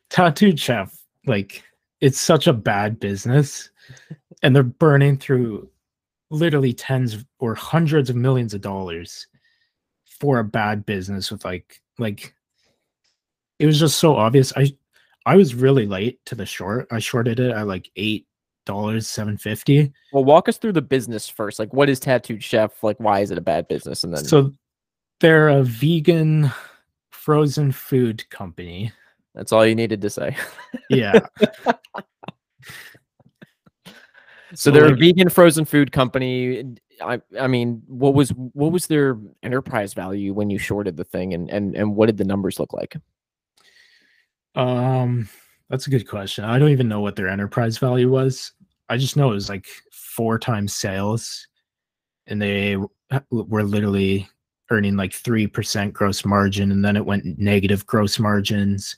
[0.09, 1.63] tattooed chef, like
[2.01, 3.69] it's such a bad business
[4.41, 5.69] and they're burning through
[6.29, 9.27] literally tens or hundreds of millions of dollars
[10.19, 12.35] for a bad business with like like
[13.59, 14.71] it was just so obvious i
[15.25, 18.27] i was really late to the short i shorted it at like eight
[18.65, 22.97] dollars 750 well walk us through the business first like what is tattooed chef like
[22.99, 24.51] why is it a bad business and then so
[25.19, 26.49] they're a vegan
[27.11, 28.91] frozen food company
[29.35, 30.37] that's all you needed to say.
[30.89, 31.19] yeah.
[34.53, 36.75] so they're like, a vegan frozen food company.
[37.01, 41.33] I I mean, what was what was their enterprise value when you shorted the thing
[41.33, 42.95] and and and what did the numbers look like?
[44.55, 45.29] Um
[45.69, 46.43] that's a good question.
[46.43, 48.51] I don't even know what their enterprise value was.
[48.89, 51.47] I just know it was like four times sales
[52.27, 52.77] and they
[53.31, 54.29] were literally
[54.69, 58.95] earning like 3% gross margin and then it went negative gross margins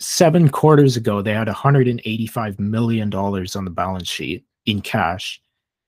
[0.00, 5.40] seven quarters ago, they had $185 million on the balance sheet in cash.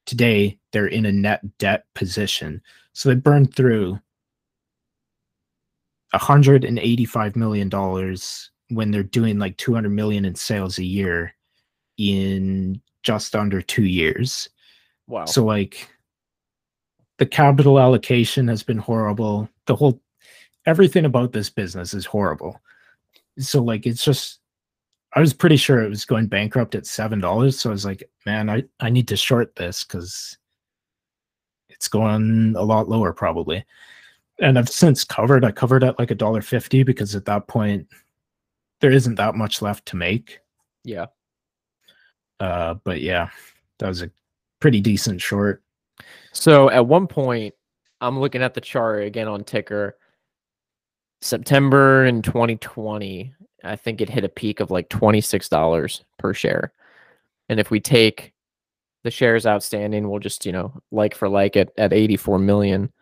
[0.07, 2.61] Today, they're in a net debt position.
[2.93, 3.99] So they burned through
[6.14, 7.70] $185 million
[8.70, 11.34] when they're doing like 200 million in sales a year
[11.98, 14.48] in just under two years.
[15.06, 15.24] Wow.
[15.24, 15.88] So, like,
[17.18, 19.48] the capital allocation has been horrible.
[19.66, 20.00] The whole
[20.64, 22.60] everything about this business is horrible
[23.38, 24.40] so like it's just
[25.14, 27.60] I was pretty sure it was going bankrupt at seven dollars.
[27.60, 30.38] So I was like, man, I, I need to short this because
[31.68, 33.64] it's going a lot lower probably.
[34.41, 35.45] And I've since covered.
[35.45, 37.87] I covered at like a dollar fifty because at that point
[38.80, 40.41] there isn't that much left to make.
[40.85, 41.07] Yeah.
[42.41, 43.30] Uh, but yeah,
[43.78, 44.11] that was a
[44.59, 45.62] pretty decent short.
[46.33, 47.55] So at one point,
[48.01, 49.93] I'm looking at the chart again on TIKR,
[51.22, 53.33] September in 2020,
[53.64, 56.72] I think it hit a peak of like $26 per share.
[57.49, 58.33] And if we take
[59.05, 62.93] the shares outstanding, we'll just, you know, like for like at, at 84 million,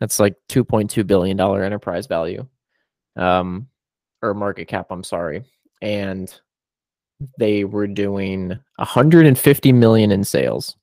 [0.00, 2.46] that's like $2.2 billion enterprise value.
[3.16, 3.68] Um,
[4.22, 5.44] or market cap, I'm sorry.
[5.82, 6.32] And
[7.38, 10.76] they were doing 150 million in sales.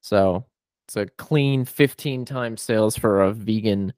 [0.00, 0.46] So
[0.86, 3.92] it's a clean 15 times sales for a vegan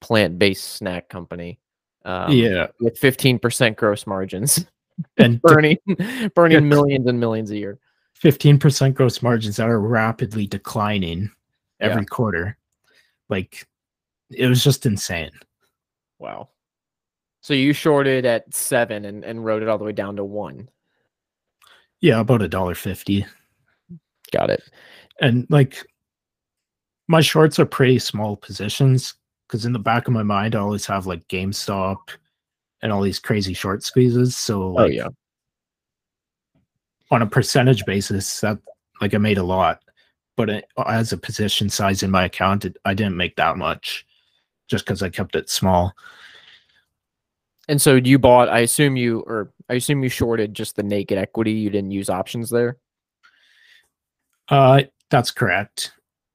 [0.00, 1.60] plant-based snack company.
[2.04, 4.66] Um, yeah, with 15% gross margins
[5.16, 5.78] and burning
[6.34, 7.78] burning millions and millions a year.
[8.20, 11.30] 15% gross margins that are rapidly declining
[11.80, 12.06] every yeah.
[12.06, 12.57] quarter.
[13.28, 13.66] Like
[14.30, 15.30] it was just insane.
[16.18, 16.48] Wow.
[17.40, 20.68] So you shorted at seven and, and wrote it all the way down to one.
[22.00, 23.26] Yeah, about a dollar fifty.
[24.32, 24.62] Got it.
[25.20, 25.84] And like
[27.08, 29.14] my shorts are pretty small positions
[29.46, 31.96] because in the back of my mind, I always have like GameStop
[32.82, 34.36] and all these crazy short squeezes.
[34.36, 35.08] So, oh, like, oh, yeah.
[37.10, 38.58] on a percentage basis, that
[39.00, 39.80] like I made a lot,
[40.38, 44.06] but it, as a position size in my account, it, I didn't make that much
[44.68, 45.92] just because I kept it small.
[47.68, 51.18] And so you bought, I assume you, or I assume you shorted just the naked
[51.18, 51.50] equity.
[51.50, 52.76] You didn't use options there.
[54.48, 55.90] Uh, that's correct.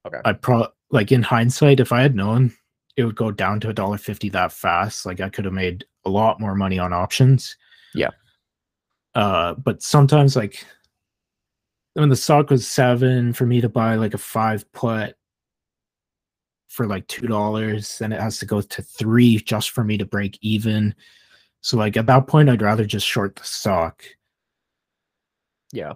[0.06, 0.20] Okay.
[0.26, 2.54] I pro like in hindsight, if I had known
[2.98, 5.06] it would go down to a dollar fifty that fast.
[5.06, 7.56] Like I could have made a lot more money on options.
[7.96, 8.10] Yeah.
[9.16, 10.66] Uh, but sometimes like
[11.94, 15.16] when the stock was seven for me to buy like a five put
[16.70, 20.06] for like two dollars, then it has to go to three just for me to
[20.06, 20.96] break even.
[21.62, 24.04] So like at that point, I'd rather just short the stock.
[25.72, 25.94] Yeah.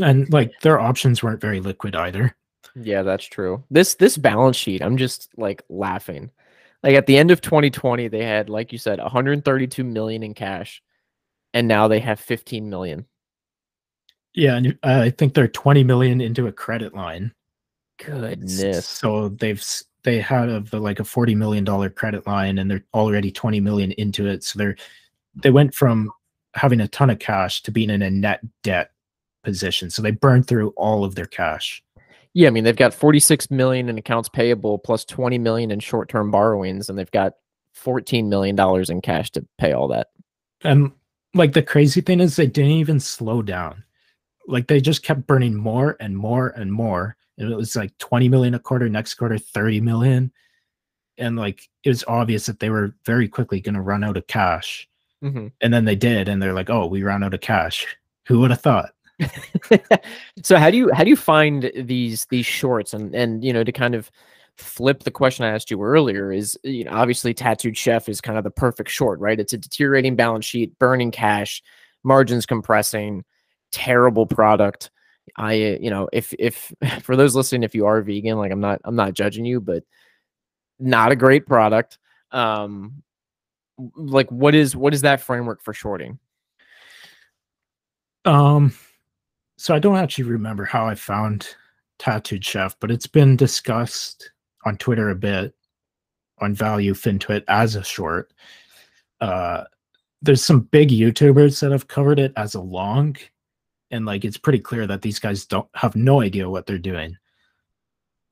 [0.00, 2.36] And like their options weren't very liquid either.
[2.74, 3.64] Yeah, that's true.
[3.70, 6.30] This this balance sheet, I'm just like laughing.
[6.82, 10.82] Like at the end of 2020, they had, like you said, 132 million in cash,
[11.54, 13.06] and now they have 15 million.
[14.36, 17.32] Yeah, and uh, I think they're 20 million into a credit line.
[17.98, 18.86] Goodness.
[18.86, 19.64] So they've
[20.04, 23.92] they had a, like a 40 million dollar credit line and they're already 20 million
[23.92, 24.44] into it.
[24.44, 24.76] So they're
[25.34, 26.12] they went from
[26.54, 28.92] having a ton of cash to being in a net debt
[29.42, 29.90] position.
[29.90, 31.82] So they burned through all of their cash.
[32.34, 36.30] Yeah, I mean they've got 46 million in accounts payable plus 20 million in short-term
[36.30, 37.32] borrowings and they've got
[37.72, 40.08] 14 million dollars in cash to pay all that.
[40.60, 40.92] And
[41.32, 43.82] like the crazy thing is they didn't even slow down.
[44.46, 47.16] Like they just kept burning more and more and more.
[47.38, 50.32] And it was like 20 million a quarter, next quarter 30 million.
[51.18, 54.26] And like it was obvious that they were very quickly going to run out of
[54.26, 54.88] cash.
[55.24, 55.48] Mm-hmm.
[55.60, 57.86] And then they did, and they're like, "Oh, we ran out of cash."
[58.26, 58.90] Who would have thought?
[60.42, 63.64] so how do you how do you find these these shorts and and you know
[63.64, 64.10] to kind of
[64.56, 68.36] flip the question I asked you earlier is you know obviously tattooed chef is kind
[68.36, 71.62] of the perfect short right it's a deteriorating balance sheet burning cash
[72.04, 73.24] margins compressing
[73.76, 74.90] terrible product.
[75.36, 76.72] I you know if if
[77.02, 79.84] for those listening if you are vegan like I'm not I'm not judging you but
[80.78, 81.98] not a great product.
[82.32, 83.02] Um
[83.94, 86.18] like what is what is that framework for shorting?
[88.24, 88.74] Um
[89.58, 91.48] so i don't actually remember how i found
[91.98, 94.32] tattooed chef but it's been discussed
[94.66, 95.54] on twitter a bit
[96.40, 98.32] on value fintwit as a short.
[99.20, 99.64] Uh
[100.22, 103.16] there's some big youtubers that have covered it as a long
[103.90, 107.16] and like it's pretty clear that these guys don't have no idea what they're doing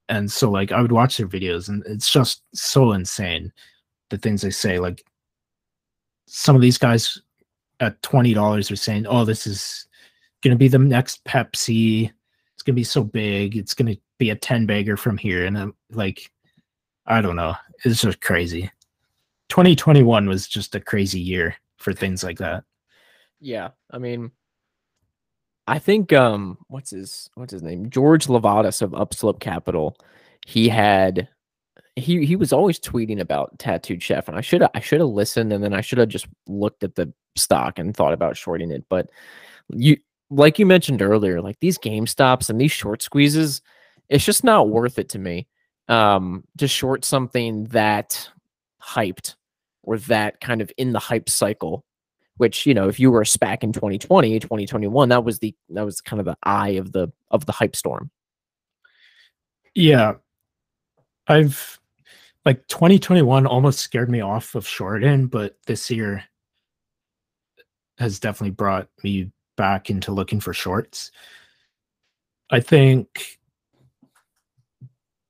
[0.09, 3.53] and so like i would watch their videos and it's just so insane
[4.11, 5.05] the things they say like
[6.27, 7.21] some of these guys
[7.81, 9.87] at twenty dollars are saying, "Oh, this is
[10.43, 12.11] going to be the next Pepsi.
[12.53, 13.57] It's going to be so big.
[13.57, 16.31] It's going to be a ten bagger from here." And I'm like,
[17.07, 17.55] I don't know.
[17.85, 18.71] It's just crazy.
[19.51, 22.65] 2021 was just a crazy year for things like that.
[23.41, 24.31] Yeah, I mean,
[25.67, 27.91] I think um, what's his what's his name?
[27.91, 29.97] George Livadas of Upslope Capital.
[30.47, 31.29] He had
[31.97, 35.09] he he was always tweeting about tattooed chef and i should have i should have
[35.09, 38.71] listened and then i should have just looked at the stock and thought about shorting
[38.71, 39.11] it but
[39.71, 39.97] you
[40.31, 43.63] like you mentioned earlier like these game stops and these short squeezes
[44.09, 45.47] it's just not worth it to me
[45.89, 48.29] um to short something that
[48.83, 49.35] hyped
[49.83, 51.85] or that kind of in the hype cycle
[52.37, 55.85] which you know if you were a SPAC in 2020 2021 that was the that
[55.85, 58.11] was kind of the eye of the of the hype storm
[59.75, 60.15] yeah
[61.29, 61.79] i've
[62.45, 66.25] like 2021 almost scared me off of shorting, but this year
[67.99, 71.11] has definitely brought me back into looking for shorts.
[72.51, 73.39] I think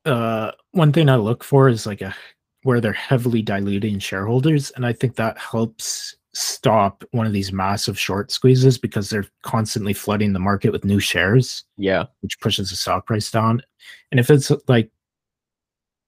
[0.04, 2.14] uh, one thing I look for is like a
[2.62, 7.98] where they're heavily diluting shareholders, and I think that helps stop one of these massive
[7.98, 11.64] short squeezes because they're constantly flooding the market with new shares.
[11.76, 13.62] Yeah, which pushes the stock price down.
[14.10, 14.90] And if it's like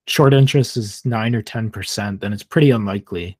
[0.07, 3.37] short interest is nine or ten percent, then it's pretty unlikely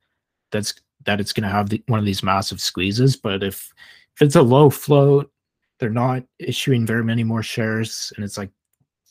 [0.51, 0.73] that's
[1.05, 3.15] that it's going to have the, one of these massive squeezes.
[3.15, 3.73] But if
[4.15, 5.31] if it's a low float,
[5.79, 8.51] they're not issuing very many more shares, and it's like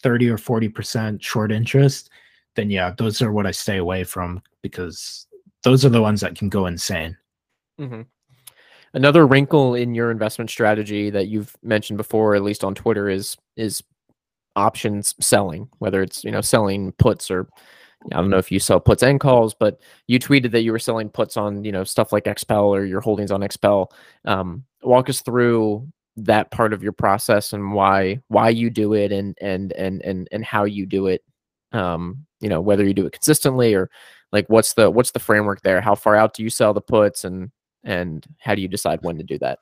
[0.02, 2.10] thirty or forty percent short interest,
[2.54, 5.26] then yeah, those are what I stay away from because
[5.62, 7.16] those are the ones that can go insane.
[7.80, 8.02] Mm-hmm.
[8.94, 13.36] Another wrinkle in your investment strategy that you've mentioned before, at least on Twitter, is
[13.56, 13.82] is
[14.54, 17.48] options selling, whether it's you know selling puts or
[18.12, 20.78] I don't know if you sell puts and calls, but you tweeted that you were
[20.78, 23.90] selling puts on you know stuff like XPEL or your holdings on XPEL.
[24.24, 25.86] Um, walk us through
[26.18, 30.28] that part of your process and why why you do it and and and and
[30.32, 31.22] and how you do it.
[31.72, 33.90] Um, you know whether you do it consistently or
[34.32, 35.80] like what's the what's the framework there?
[35.80, 37.50] How far out do you sell the puts and
[37.86, 39.60] and how do you decide when to do that?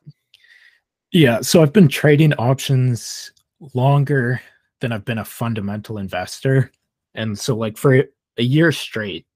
[1.13, 3.31] Yeah, so I've been trading options
[3.75, 4.41] longer
[4.81, 6.73] than I've been a fundamental investor.
[7.15, 8.05] And so, like, for
[8.37, 9.27] a year straight,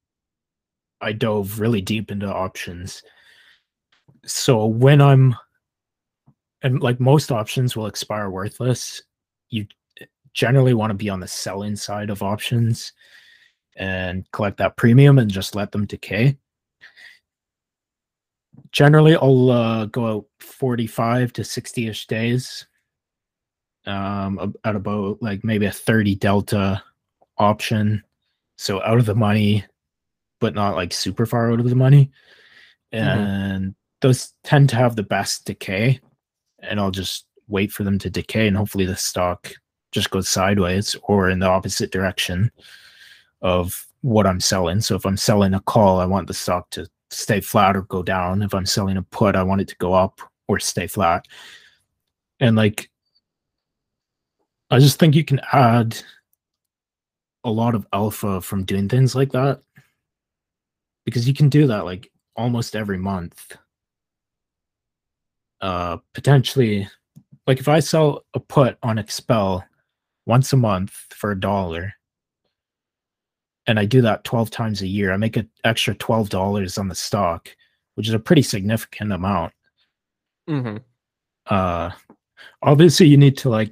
[0.99, 3.01] I dove really deep into options.
[4.25, 5.35] So, when I'm,
[6.61, 9.01] and like most options will expire worthless,
[9.49, 9.65] you
[10.33, 12.91] generally want to be on the selling side of options
[13.77, 16.37] and collect that premium and just let them decay.
[18.71, 22.67] Generally, I'll uh, go out 45 to 60 ish days
[23.85, 26.81] um, at about like maybe a 30 delta
[27.37, 28.03] option.
[28.57, 29.65] So out of the money,
[30.39, 32.11] but not like super far out of the money.
[32.93, 33.07] Mm-hmm.
[33.07, 33.71] And mm-hmm.
[34.01, 35.99] those tend to have the best decay.
[36.59, 39.51] And I'll just wait for them to decay and hopefully the stock
[39.91, 42.51] just goes sideways or in the opposite direction
[43.41, 44.81] of what I'm selling.
[44.81, 48.03] So if I'm selling a call, I want the stock to stay flat or go
[48.03, 48.41] down.
[48.41, 51.27] If I'm selling a put, I want it to go up or stay flat.
[52.39, 52.89] And like
[54.71, 55.97] I just think you can add
[57.43, 59.61] a lot of alpha from doing things like that
[61.05, 63.57] because you can do that like almost every month.
[65.61, 66.87] Uh, potentially,
[67.47, 69.63] like if I sell a put on XPEL
[70.25, 71.93] once a month for a dollar,
[73.69, 76.95] and I do that 12 times a year, I make an extra $12 on the
[76.95, 77.55] stock,
[77.93, 79.53] which is a pretty significant amount.
[80.49, 80.77] Mm-hmm.
[81.45, 81.91] Uh,
[82.63, 83.71] obviously, you need to like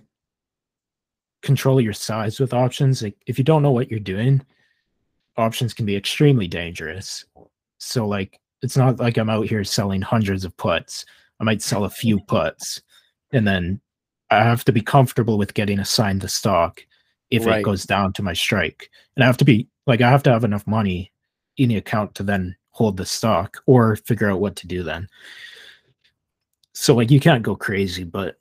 [1.42, 3.02] control your size with options.
[3.02, 4.46] Like if you don't know what you're doing,
[5.36, 7.26] options can be extremely dangerous.
[7.80, 11.06] So like it's not like I'm out here selling hundreds of puts.
[11.40, 12.84] I might sell a few puts
[13.34, 13.82] and then
[14.30, 16.86] I have to be comfortable with getting assigned the stock
[17.32, 17.62] if Right.
[17.62, 18.92] it goes down to my strike.
[19.16, 21.12] And I have to be like I have to have enough money
[21.58, 25.08] in the account to then hold the stock or figure out what to do then.
[26.74, 28.38] So like you can't go crazy, but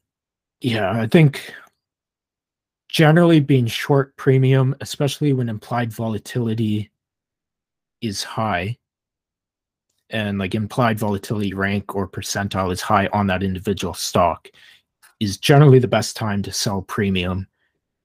[0.60, 1.54] yeah, I think
[2.88, 6.90] generally being short premium, especially when implied volatility
[8.02, 8.76] is high
[10.10, 14.48] and like implied volatility rank or percentile is high on that individual stock,
[15.18, 17.46] is generally the best time to sell premium.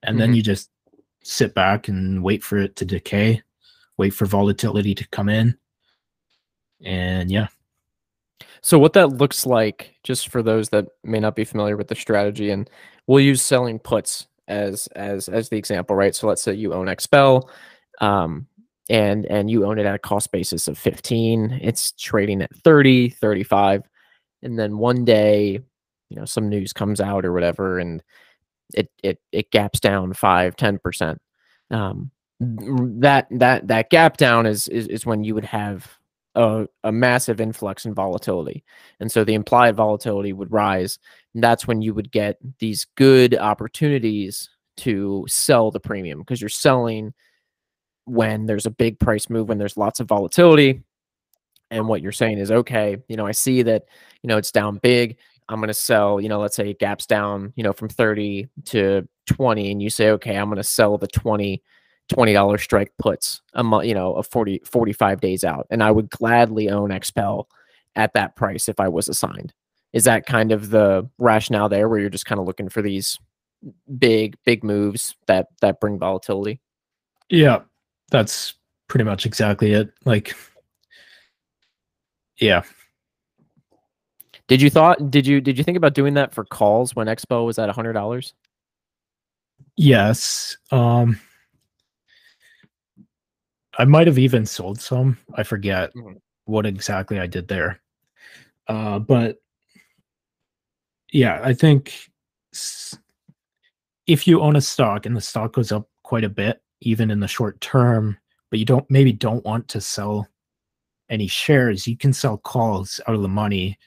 [0.04, 0.38] And then Mhm.
[0.38, 0.70] you just
[1.24, 3.42] sit back and wait for it to decay,
[3.98, 5.58] wait for volatility to come in.
[6.84, 7.48] And yeah.
[8.62, 11.96] So what that looks like, just for those that may not be familiar with the
[11.96, 12.70] strategy, and
[13.08, 16.16] we'll use selling puts as as as the example, right?
[16.16, 17.48] So let's say you own XPEL,
[18.02, 18.48] um,
[18.90, 21.60] and and you own it at a cost basis of 15.
[21.62, 23.84] It's trading at 30, 35,
[24.44, 25.60] and then one day,
[26.10, 28.04] you know, some news comes out or whatever, and
[28.76, 31.22] it it it gaps down five, 10 percent.
[31.70, 35.98] Um, that that that gap down is is is when you would have
[36.36, 38.64] a, a massive influx in volatility.
[39.00, 41.00] And so the implied volatility would rise.
[41.34, 46.50] And that's when you would get these good opportunities to sell the premium because you're
[46.50, 47.14] selling
[48.06, 50.82] when there's a big price move, when there's lots of volatility.
[51.70, 53.84] And what you're saying is, okay, you know, I see that,
[54.24, 55.18] you know, it's down big.
[55.50, 58.48] I'm going to sell, you know, let's say it gaps down, you know, from 30
[58.66, 59.72] to 20.
[59.72, 61.62] And you say, okay, I'm going to sell the 20
[62.12, 65.66] $20 strike puts a month, you know, a 40, 45 days out.
[65.70, 67.46] And I would gladly own XPEL
[67.96, 69.54] at that price if I was assigned.
[69.94, 73.18] Is that kind of the rationale there where you're just kind of looking for these
[73.98, 76.60] big, big moves that that bring volatility?
[77.30, 77.62] Yeah.
[78.10, 78.56] That's
[78.88, 79.92] pretty much exactly it.
[80.06, 80.36] Like
[82.40, 82.64] yeah.
[84.52, 87.46] Did you thought did you did you think about doing that for calls when XPEL
[87.46, 88.34] was at a hundred dollars?
[89.78, 90.58] Yes.
[90.72, 91.18] Um
[93.78, 95.18] I might have even sold some.
[95.36, 96.20] I forget Mhm.
[96.44, 97.80] what exactly I did there.
[98.68, 99.38] Uh but
[101.14, 102.10] yeah, I think
[104.06, 107.22] if you own a stock and the stock goes up quite a bit even in
[107.22, 108.18] the short term,
[108.50, 110.28] but you don't maybe don't want to sell
[111.10, 113.78] any shares, you can sell calls out of the money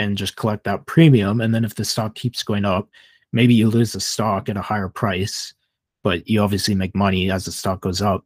[0.00, 2.88] and just collect that premium and then if the stock keeps going up,
[3.32, 5.54] maybe you lose the stock at a higher price
[6.02, 8.24] but you obviously make money as the stock goes up.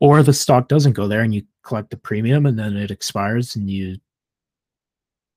[0.00, 3.54] Or the stock doesn't go there and you collect the premium and then it expires
[3.54, 3.98] and you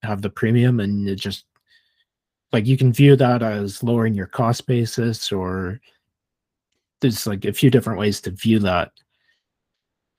[0.01, 1.45] have the premium and it just
[2.51, 5.79] like you can view that as lowering your cost basis or
[7.01, 8.91] there's like a few different ways to view that.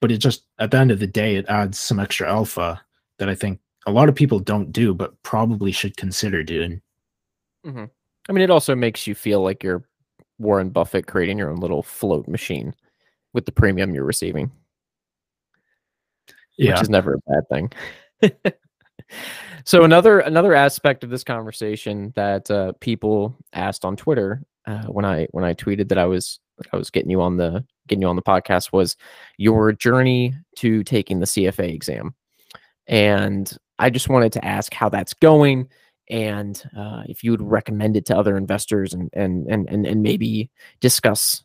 [0.01, 2.81] But it just at the end of the day it adds some extra alpha
[3.19, 6.83] that I think a lot of people don't do but probably should consider doing.
[8.29, 9.85] I mean, it also makes you feel like you're
[10.39, 12.75] Warren Buffett creating your own little float machine
[13.33, 14.51] with the premium you're receiving.
[16.59, 16.73] Yeah.
[16.73, 18.53] which is never a bad thing.
[19.65, 25.05] so another another aspect of this conversation that uh, people asked on Twitter uh, when
[25.05, 26.41] I when I tweeted that I was
[26.73, 28.97] I was getting you on the getting you on the podcast was
[29.37, 32.15] your journey to taking the CFA exam,
[32.87, 35.69] and I just wanted to ask how that's going
[36.09, 40.03] and uh, if you would recommend it to other investors and and and and, and
[40.03, 40.51] maybe
[40.81, 41.43] discuss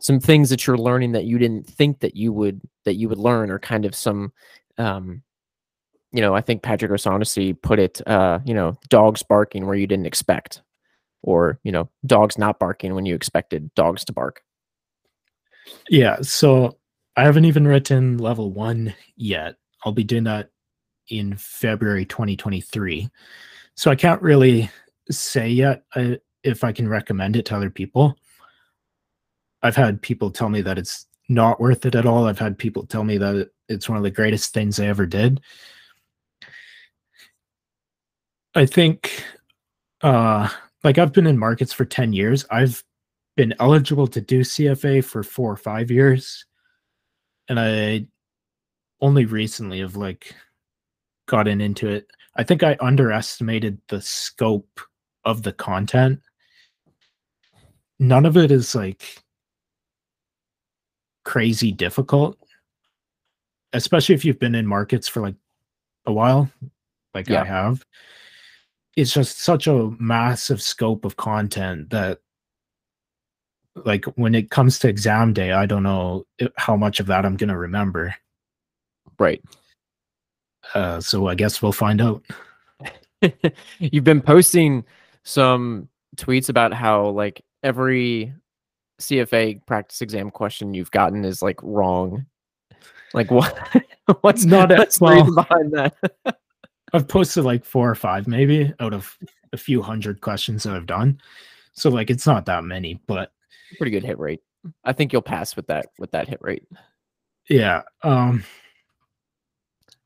[0.00, 3.18] some things that you're learning that you didn't think that you would that you would
[3.18, 4.32] learn or kind of some
[4.78, 5.22] um
[6.10, 9.86] you know i think patrick o'shaughnessy put it uh you know dogs barking where you
[9.86, 10.62] didn't expect
[11.22, 14.42] or you know dogs not barking when you expected dogs to bark
[15.88, 16.78] Yeah, so
[17.16, 19.56] I haven't even written level one yet.
[19.84, 20.50] I'll be doing that
[21.08, 23.08] in February 2023.
[23.74, 24.70] So I can't really
[25.10, 28.16] say yet uh, if I can recommend it to other people.
[29.62, 32.26] I've had people tell me that it's not worth it at all.
[32.26, 35.40] I've had people tell me that it's one of the greatest things I ever did.
[38.54, 39.24] I think
[40.02, 40.48] uh
[40.84, 42.44] like I've been in markets for 10 years.
[42.50, 42.82] I've
[43.36, 46.44] been eligible to do CFA for four or five years.
[47.48, 48.06] And I
[49.00, 50.34] only recently have like
[51.32, 52.06] gotten into it.
[52.36, 54.80] I think I underestimated the scope
[55.24, 56.20] of the content.
[57.98, 59.22] None of it is like
[61.24, 62.36] crazy difficult,
[63.72, 65.36] especially if you've been in markets for like
[66.04, 66.50] a while,
[67.14, 67.40] like Yeah.
[67.42, 67.82] I have.
[68.94, 72.18] It's just such a massive scope of content that
[73.86, 77.24] like when it comes to exam day, I don't know eh, how much of that
[77.24, 78.14] I'm going to remember.
[79.18, 79.42] Right.
[80.74, 82.24] Uh, so I guess we'll find out.
[83.78, 84.84] You've been posting
[85.24, 88.32] some tweets about how like every
[89.00, 92.26] CFA practice exam question you've gotten is like wrong.
[93.14, 93.56] Like what?
[94.22, 95.94] what's Not at- what's the reason behind that?
[96.92, 99.16] I've posted like four or five maybe out of
[99.52, 101.20] a few hundred questions that I've done.
[101.74, 103.32] So like it's not that many, but
[103.78, 104.42] Pretty good hit rate.
[104.84, 106.66] I think you'll pass with that with that hit rate.
[107.48, 108.44] yeah, um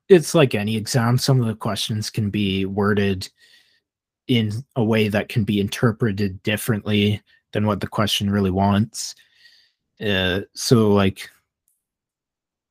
[0.08, 3.28] it's like any exam some of the questions can be worded
[4.28, 9.14] in a way that can be interpreted differently than what the question really wants.
[10.00, 11.30] Uh so like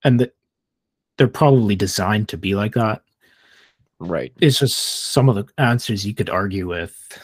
[0.03, 0.31] and the,
[1.17, 3.01] they're probably designed to be like that.
[3.99, 4.33] Right.
[4.41, 4.77] it's just
[5.13, 7.19] some of the answers you could argue with.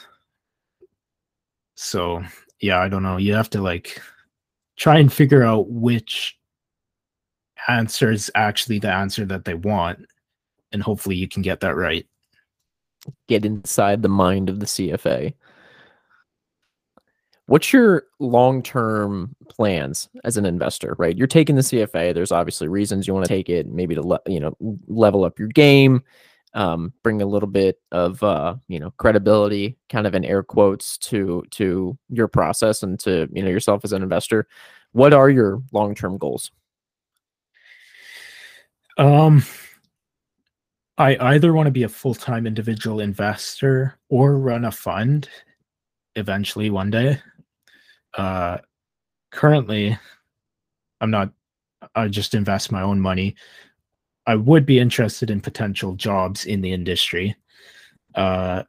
[1.76, 2.24] So
[2.62, 3.18] yeah, I don't know.
[3.18, 4.01] You have to like
[4.78, 6.38] try and figure out which
[7.68, 10.05] answer is actually the answer that they want,
[10.72, 12.05] and hopefully you can get that right.
[13.28, 15.34] Get inside the mind of the CFA.
[17.47, 21.18] What's your long-term plans as an investor, right?
[21.18, 22.14] You're taking the CFA.
[22.14, 24.55] There's obviously reasons you want to take it, maybe to le- you know
[24.88, 26.01] level up your game,
[26.53, 30.97] um, bring a little bit of uh, you know credibility, kind of in air quotes,
[30.99, 34.47] to to your process and to you know yourself as an investor.
[34.93, 36.51] What are your long-term goals?
[39.02, 39.43] Um,
[40.99, 45.28] I either want to be a full time individual investor or run a fund
[46.16, 47.20] eventually one day.
[48.16, 48.60] Uh,
[49.32, 49.97] currently,
[50.99, 51.32] I'm not,
[51.95, 53.34] I just invest my own money.
[54.28, 57.36] I would be interested in potential jobs in the industry.
[58.14, 58.62] Uh,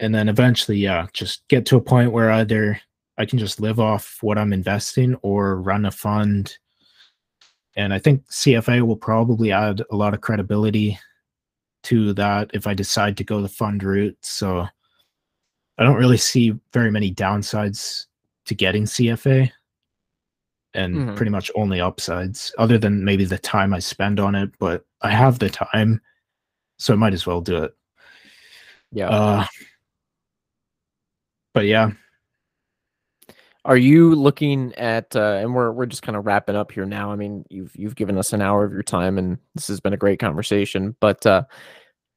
[0.00, 2.78] and then eventually, yeah, just get to a point where either
[3.16, 6.58] I can just live off what I'm investing or run a fund
[7.78, 10.98] and I think CFA will probably add a lot of credibility
[11.84, 14.18] to that if I decide to go the fund route.
[14.20, 14.66] So
[15.78, 18.06] I don't really see very many downsides
[18.46, 19.52] to getting CFA
[20.74, 21.16] and Mhm.
[21.16, 24.50] pretty much only upsides, other than maybe the time I spend on it.
[24.58, 26.00] But I have the time,
[26.78, 27.76] so I might as well do it.
[28.90, 29.08] Yeah.
[29.08, 29.46] Uh,
[31.54, 31.92] but yeah,
[33.64, 37.12] Are you looking at uh, and we're we're just kind of wrapping up here now.
[37.12, 39.92] I mean, you've you've given us an hour of your time and this has been
[39.92, 41.44] a great conversation, but uh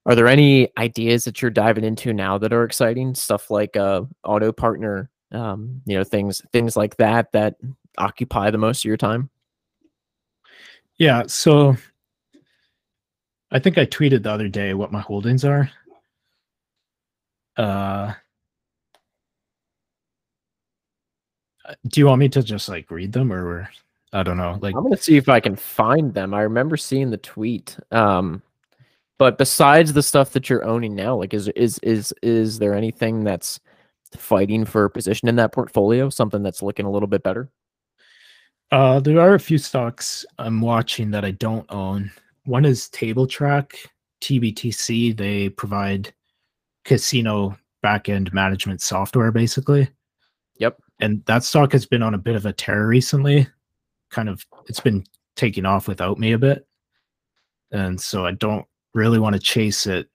[0.06, 3.16] are there any ideas that you're diving into now that are exciting?
[3.16, 7.56] Stuff like uh auto partner um you know things things like that that
[7.98, 9.30] occupy the most of your time?
[11.02, 11.24] yeah.
[11.28, 11.76] So
[13.52, 15.70] I think I tweeted the other day what my holdings are.
[17.58, 18.14] Uh,
[21.61, 23.70] uh, do you want me to just like read them or
[24.14, 26.34] I don't know, like I'm to see if I can find them.
[26.34, 27.78] I remember seeing the tweet.
[27.92, 28.42] Um
[29.18, 33.24] but besides the stuff that you're owning now, like is is is is there anything
[33.24, 33.60] that's
[34.18, 37.50] fighting for position in that portfolio, something that's looking a little bit better?
[38.72, 42.12] uh there are a few stocks I'm watching that I don't own.
[42.46, 43.76] One is Table Trac,
[44.22, 45.16] TBTC.
[45.16, 46.14] They provide
[46.84, 49.90] casino backend management software basically.
[50.58, 50.78] Yep.
[51.02, 53.48] And that stock has been on a bit of a tear recently.
[54.12, 55.04] Kind of it's been
[55.36, 56.68] taking off without me a bit.
[57.72, 60.08] And so I don't really want to chase it.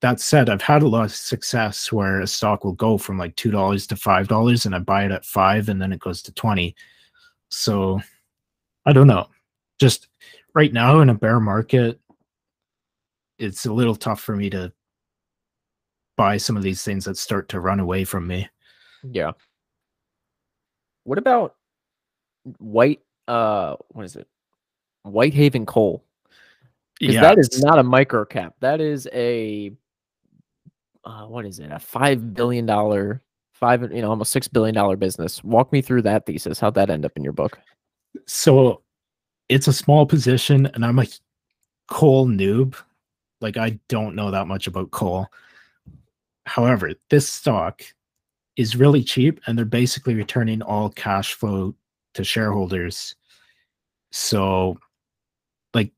[0.00, 3.34] That said, I've had a lot of success where a stock will go from like
[3.36, 6.22] two dollars to five dollars and I buy it at five and then it goes
[6.22, 6.74] to 20.
[7.50, 8.00] So
[8.86, 9.28] I don't know.
[9.80, 10.08] Just
[10.54, 12.00] right now in a bear market,
[13.38, 14.72] it's a little tough for me to
[16.16, 18.48] buy some of these things that start to run away from me.
[19.02, 19.32] Yeah.
[21.04, 21.56] What about
[22.58, 24.26] white uh what is it?
[25.04, 26.04] Whitehaven coal.
[27.00, 28.54] Because that is not a micro cap.
[28.60, 29.72] That is a
[31.04, 31.72] uh, what is it?
[31.72, 33.22] A five billion dollar
[33.52, 35.42] five you know almost six billion dollar business.
[35.42, 36.60] Walk me through that thesis.
[36.60, 37.58] How'd that end up in your book?
[38.26, 38.82] so
[39.48, 41.06] it's a small position and I'm a
[41.88, 42.76] coal noob.
[43.40, 45.26] Like I don't know that much about coal.
[46.46, 47.82] However, this stock
[48.56, 51.74] is really cheap and they're basically returning all cash flow
[52.14, 53.14] to shareholders.
[54.10, 54.78] So
[55.74, 55.90] like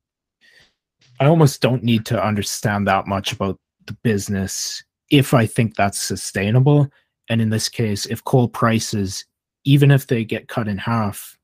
[1.20, 6.02] I almost don't need to understand that much about the business if I think that's
[6.02, 6.88] sustainable.
[7.28, 9.24] And in this case, if coal prices,
[9.64, 11.38] even if they get cut in half,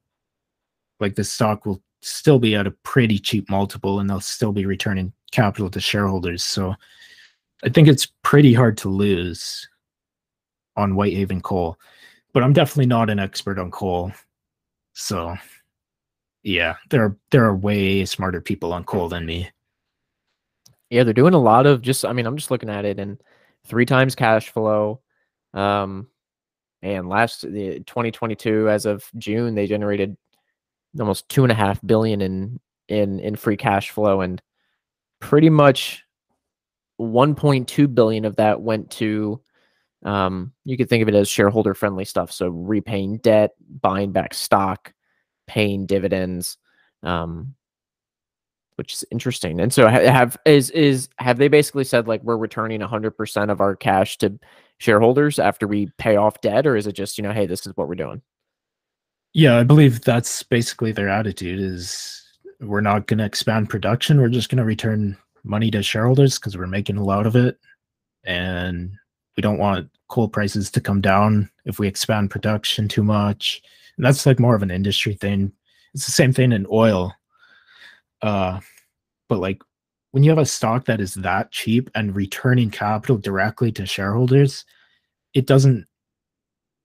[1.01, 4.67] like the stock will still be at a pretty cheap multiple and they'll still be
[4.67, 6.45] returning capital to shareholders.
[6.45, 6.75] So
[7.65, 9.69] I think it's pretty hard to lose
[10.81, 11.78] on Whitehaven coal.
[12.33, 14.12] But I'm definitely not an expert on coal.
[14.95, 15.37] So
[16.43, 19.51] yeah, there are there are way smarter people on coal than me.
[20.91, 23.20] Yeah, they're doing a lot of just I mean, I'm just looking at it and
[23.66, 25.01] three times cash flow.
[25.55, 26.09] Um
[26.83, 30.16] and last the 2022 as of June, they generated
[30.99, 34.43] almost two and a half billion in in in free cash flow and
[35.20, 36.05] pretty much
[37.01, 39.41] 1.2 billion of that went to
[40.05, 44.35] um, you could think of it as shareholder friendly stuff so repaying debt buying back
[44.35, 44.93] stock
[45.47, 46.59] paying dividends
[47.03, 47.55] um,
[48.77, 52.81] which is interesting and so have is is have they basically said like we're returning
[52.81, 54.39] 100% of our cash to
[54.79, 57.77] shareholders after we pay off debt or is it just you know hey this is
[57.77, 58.23] what we're doing
[59.33, 62.23] yeah, I believe that's basically their attitude is
[62.61, 64.21] we're not going to expand production.
[64.21, 67.59] We're just going to return money to shareholders because we're making a lot of it.
[68.25, 68.93] And
[69.41, 73.62] we don't want coal prices to come down if we expand production too much.
[73.97, 75.51] And that's like more of an industry thing.
[75.95, 77.14] It's the same thing in oil.
[78.20, 78.61] Uh,
[79.30, 79.62] but like
[80.11, 84.66] when you have a stock that is that cheap and returning capital directly to shareholders,
[85.32, 85.86] it doesn't,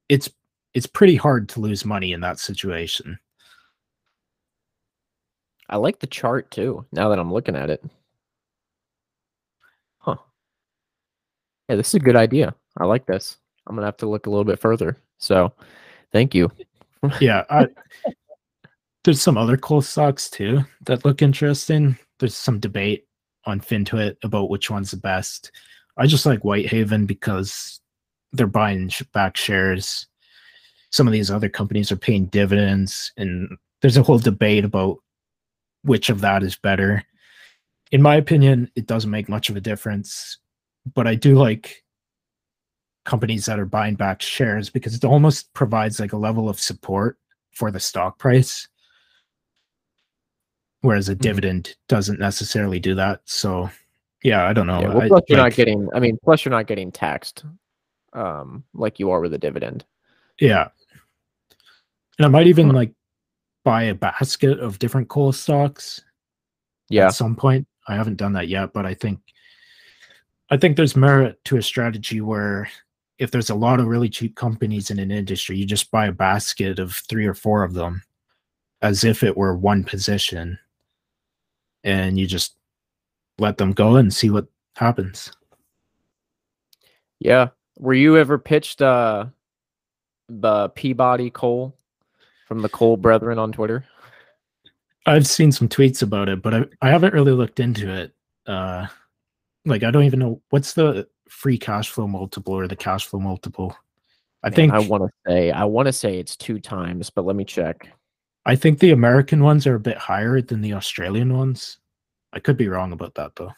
[0.08, 0.30] it's
[0.74, 3.20] it's pretty hard to lose money in that situation.
[5.68, 7.84] I like the chart too, now that I'm looking at it.
[11.70, 12.54] Yeah, this is a good idea.
[12.78, 13.38] I like this.
[13.68, 14.98] I'm gonna have to look a little bit further.
[15.18, 15.52] So
[16.12, 16.52] thank you.
[17.20, 17.68] yeah, I,
[19.04, 21.98] there's some other cool stocks too that look interesting.
[22.20, 23.08] There's some debate
[23.46, 25.52] on FinTwit about which one's the best.
[25.98, 27.80] I just like Whitehaven because
[28.34, 30.08] they're buying back shares
[30.96, 33.50] some of these other companies are paying dividends and
[33.82, 34.98] there's a whole debate about
[35.84, 37.04] which of that is better
[37.92, 40.38] in my opinion it doesn't make much of a difference
[40.94, 41.84] but i do like
[43.06, 47.18] companies that are buying back shares because it almost provides like a level of support
[47.52, 48.68] for the stock price
[50.82, 51.22] whereas a mm-hmm.
[51.22, 53.70] dividend doesn't necessarily do that so
[54.24, 56.46] yeah i don't know yeah, well, plus I, you're like, not getting i mean plus
[56.46, 57.46] you're not getting taxed
[58.14, 59.86] um like you are with a dividend
[60.40, 60.70] yeah
[62.18, 62.94] and I might even like
[63.64, 66.02] buy a basket of different coal stocks.
[66.90, 67.08] Yeah.
[67.08, 67.68] At some point.
[67.88, 69.20] I haven't done that yet, but I think
[70.50, 72.70] I think there's merit to a strategy where
[73.18, 76.12] if there's a lot of really cheap companies in an industry, you just buy a
[76.12, 78.04] basket of three or four of them
[78.82, 80.60] as if it were one position
[81.84, 82.56] and you just
[83.40, 85.32] let them go and see what happens.
[87.20, 87.50] Yeah.
[87.78, 89.26] Were you ever pitched uh
[90.28, 91.76] the Peabody coal
[92.48, 93.86] from the Coal Brethren on Twitter?
[95.06, 98.14] I've seen some tweets about it, but I, I haven't really looked into it.
[98.48, 98.88] Uh,
[99.66, 103.20] like I don't even know what's the free cash flow multiple or the cash flow
[103.20, 103.76] multiple.
[104.44, 107.26] I Man, think I want to say I want to say it's two times, but
[107.26, 107.90] let me check.
[108.46, 111.80] I think the American ones are a bit higher than the Australian ones.
[112.32, 113.52] I could be wrong about that though.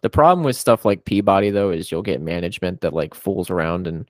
[0.00, 3.86] The problem with stuff like Peabody though is you'll get management that like fools around
[3.86, 4.08] and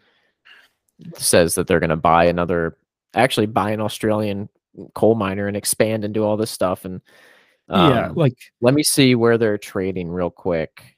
[1.16, 2.77] says that they're going to buy another
[3.14, 4.49] actually buy an Australian
[4.95, 6.85] coal miner and expand and do all this stuff.
[6.85, 7.01] And
[7.68, 10.96] um, yeah, like let me see where they're trading real quick.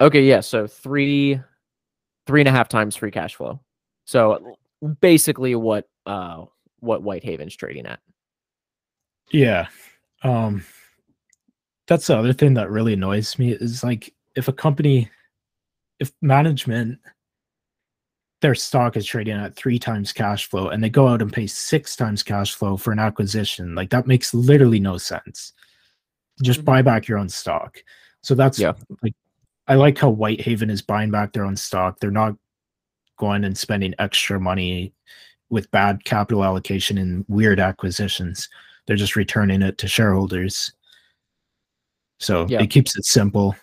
[0.00, 1.40] Okay, yeah, so three
[2.26, 3.60] three and a half times free cash flow.
[4.04, 4.56] So
[5.00, 6.44] basically what uh
[6.80, 8.00] what Whitehaven's trading at.
[9.30, 9.68] Yeah.
[10.22, 10.64] Um
[11.86, 15.10] that's the other thing that really annoys me is like if a company
[16.00, 16.98] if management
[18.44, 21.46] their stock is trading at three times cash flow and they go out and pay
[21.46, 25.54] six times cash flow for an acquisition like that makes literally no sense.
[26.42, 26.66] Just mm-hmm.
[26.66, 27.78] buy back your own stock.
[28.20, 28.74] So that's yeah.
[29.02, 29.14] like
[29.66, 31.98] i like how whitehaven is buying back their own stock.
[31.98, 32.34] They're not
[33.16, 34.92] going and spending extra money
[35.48, 38.50] with bad capital allocation and weird acquisitions.
[38.86, 40.70] They're just returning it to shareholders.
[42.20, 42.60] So yeah.
[42.60, 43.56] it keeps it simple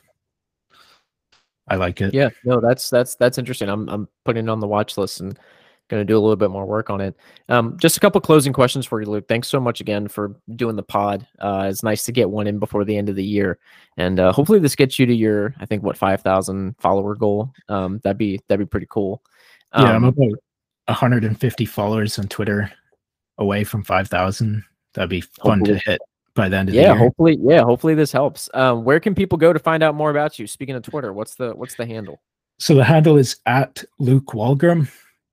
[1.72, 2.14] I like it.
[2.14, 3.70] Yeah, no, that's that's that's interesting.
[3.70, 5.40] I'm I'm putting it on the watch list and
[5.88, 7.16] going to do a little bit more work on it.
[7.50, 9.28] Um, just a couple closing questions for you, Luke.
[9.28, 11.26] Thanks so much again for doing the pod.
[11.40, 13.58] Uh, it's nice to get one in before the end of the year,
[13.96, 17.54] and uh, hopefully this gets you to your, I think, what five thousand follower goal.
[17.70, 19.24] Um, that'd be that'd be pretty cool.
[19.72, 20.40] Um, yeah, I'm about
[20.88, 22.70] 150 followers on Twitter
[23.38, 24.64] away from 5,000.
[24.94, 25.80] That'd be fun Hopefully.
[25.80, 26.02] to hit
[26.34, 28.50] by the end of yeah, hopefully, yeah, hopefully this helps.
[28.54, 30.48] Um, where can people go to find out more about you?
[30.48, 32.22] Speaking of Twitter, what's the what's the handle?
[32.60, 34.92] So the handle is at Luke Walgram,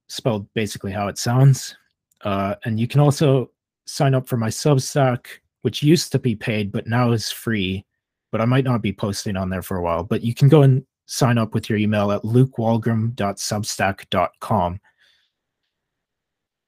[0.09, 1.77] spelled basically how it sounds.
[2.23, 3.51] Uh, and you can also
[3.87, 5.27] sign up for my Substack,
[5.63, 7.85] which used to be paid, but now is free.
[8.33, 10.03] But I might not be posting on there for a while.
[10.05, 14.81] But you can go and sign up with your email at lukewalgram.substack.com.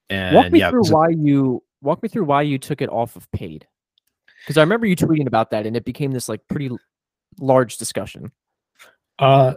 [0.08, 3.14] And walk me yeah, through why you walk me through why you took it off
[3.16, 3.66] of paid.
[4.40, 6.70] Because I remember you tweeting about that, and it became this like pretty
[7.38, 8.32] large discussion.
[9.18, 9.54] Uh,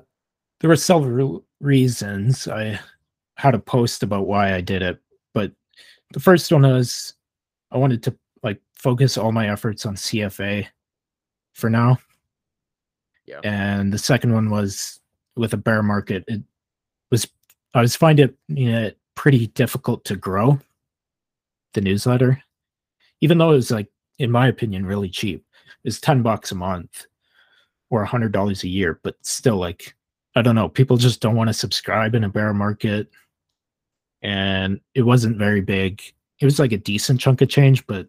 [0.59, 2.79] there were several reasons I
[3.36, 4.99] had a post about why I did it,
[5.34, 5.51] but
[6.11, 7.13] the first one was
[7.71, 10.67] I wanted to like focus all my efforts on CFA
[11.53, 11.97] for now.
[13.25, 13.39] Yeah.
[13.43, 14.99] And the second one was
[15.36, 16.41] with a bear market, it
[17.09, 17.27] was
[17.73, 20.59] I was finding it you know, pretty difficult to grow
[21.73, 22.43] the newsletter,
[23.21, 23.88] even though it was like,
[24.20, 25.45] in my opinion, really cheap.
[25.66, 27.05] It was 10 bucks a month
[27.89, 29.95] or a hundred dollars a year, but still like
[30.36, 33.11] I don't know, people just don't want to subscribe in a bear market.
[34.24, 36.01] And it wasn't very big.
[36.39, 38.07] It was like a decent chunk of change, but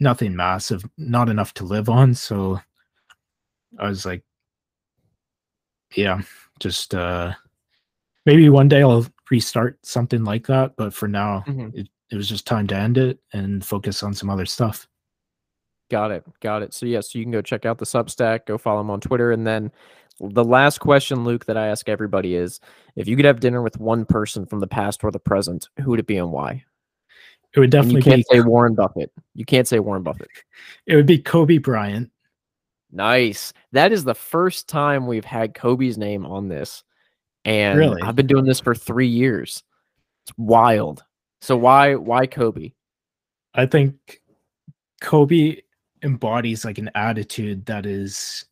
[0.00, 2.14] nothing massive, not enough to live on.
[2.14, 2.60] So
[3.78, 4.22] I was like,
[5.96, 6.20] yeah,
[6.60, 7.32] just uh
[8.26, 10.76] maybe one day I'll restart something like that.
[10.76, 11.74] But for now, Mhm.
[11.74, 14.88] it, it was just time to end it and focus on some other stuff.
[15.90, 16.24] Got it.
[16.40, 16.74] Got it.
[16.74, 19.32] So yeah, so you can go check out the Substack, go follow him on Twitter,
[19.32, 19.72] and then
[20.20, 22.60] the last question, Luke, that I ask everybody is:
[22.96, 25.90] if you could have dinner with one person from the past or the present, who
[25.90, 26.64] would it be and why?
[27.54, 29.10] It would And you definitely can't be say Warren Buffett.
[29.34, 30.28] You can't say Warren Buffett.
[30.86, 32.10] it would be Kobe Bryant.
[32.90, 33.52] Nice.
[33.72, 36.84] That is the first time we've had Kobe's name on this.
[37.44, 38.02] And Really?
[38.02, 39.62] I've been doing this for three years.
[40.24, 41.04] It's wild.
[41.40, 42.72] So why why Kobe?
[43.54, 44.20] I think
[45.00, 45.60] Kobe
[46.02, 48.44] embodies like an attitude that is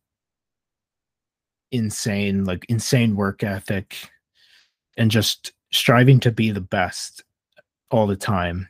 [1.73, 3.97] insane, like insane work ethic
[4.97, 7.23] and just striving to be the best
[7.91, 8.69] all the time.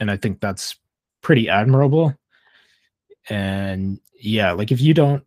[0.00, 0.76] And I think that's
[1.22, 2.14] pretty admirable.
[3.28, 5.24] And yeah, like if you don't,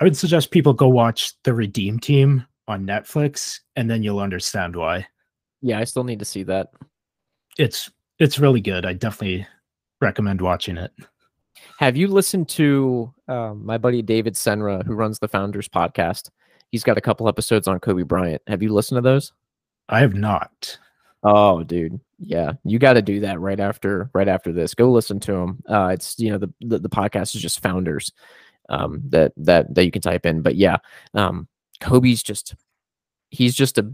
[0.00, 4.76] I would suggest people go watch The Redeem Team on Netflix and then you'll understand
[4.76, 5.06] why.
[5.62, 6.70] Yeah, I still need to see that.
[7.58, 8.86] It's it's really good.
[8.86, 9.46] I definitely
[10.00, 10.92] recommend watching it.
[11.78, 16.30] Have you listened to um, my buddy David Senra, who runs the Founders podcast?
[16.70, 18.42] He's got a couple episodes on Kobe Bryant.
[18.46, 19.32] Have you listened to those?
[19.88, 20.78] I have not.
[21.24, 24.74] Oh, dude, yeah, you got to do that right after right after this.
[24.74, 25.62] Go listen to him.
[25.68, 28.12] Uh, it's you know the, the the podcast is just Founders,
[28.68, 30.42] um, that that that you can type in.
[30.42, 30.76] But yeah,
[31.14, 31.48] um,
[31.80, 32.54] Kobe's just
[33.30, 33.92] he's just a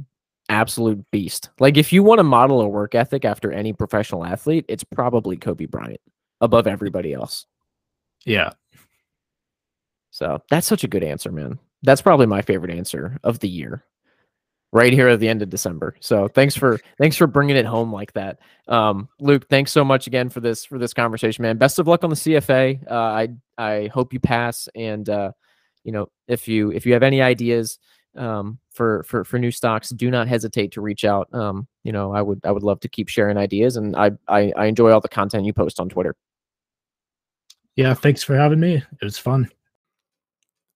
[0.48, 1.50] absolute beast.
[1.58, 5.36] Like if you want to model a work ethic after any professional athlete, it's probably
[5.36, 6.00] Kobe Bryant
[6.40, 7.46] above everybody else.
[8.24, 8.50] Yeah.
[10.10, 11.58] So that's such a good answer, man.
[11.82, 13.84] That's probably my favorite answer of the year.
[14.72, 15.94] Right here at the end of December.
[16.00, 19.46] So thanks for thanks for bringing it home like that, um, Luke.
[19.48, 21.58] Thanks so much again for this for this conversation, man.
[21.58, 22.90] Best of luck on the CFA.
[22.90, 25.30] Uh, I I hope you pass, and uh,
[25.84, 27.78] you know if you if you have any ideas
[28.16, 31.32] um, for for for new stocks, do not hesitate to reach out.
[31.32, 34.52] Um, you know I would I would love to keep sharing ideas, and I I,
[34.56, 36.16] I enjoy all the content you post on Twitter.
[37.76, 37.94] Yeah.
[37.94, 38.76] Thanks for having me.
[38.76, 39.50] It was fun.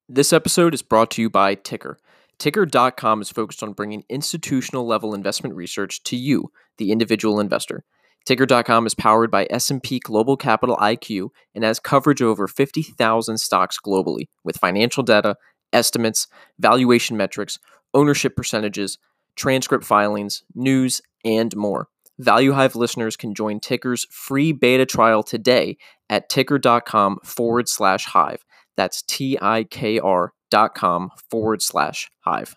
[0.09, 1.97] This episode is brought to you by TIKR.
[2.39, 7.85] TIKR.com is focused on bringing institutional level investment research to you, the individual investor.
[8.27, 13.78] TIKR.com is powered by S&P Global Capital IQ and has coverage of over 50,000 stocks
[13.85, 15.36] globally with financial data,
[15.73, 16.27] estimates,
[16.59, 17.59] valuation metrics,
[17.95, 18.99] ownership percentages,
[19.36, 21.89] transcript filings, news, and more.
[22.19, 25.77] Value Hive listeners can join TIKR's free beta trial today
[26.11, 28.45] at tikr.com forward slash hive.
[28.77, 32.55] That's T I K R dot com forward slash hive.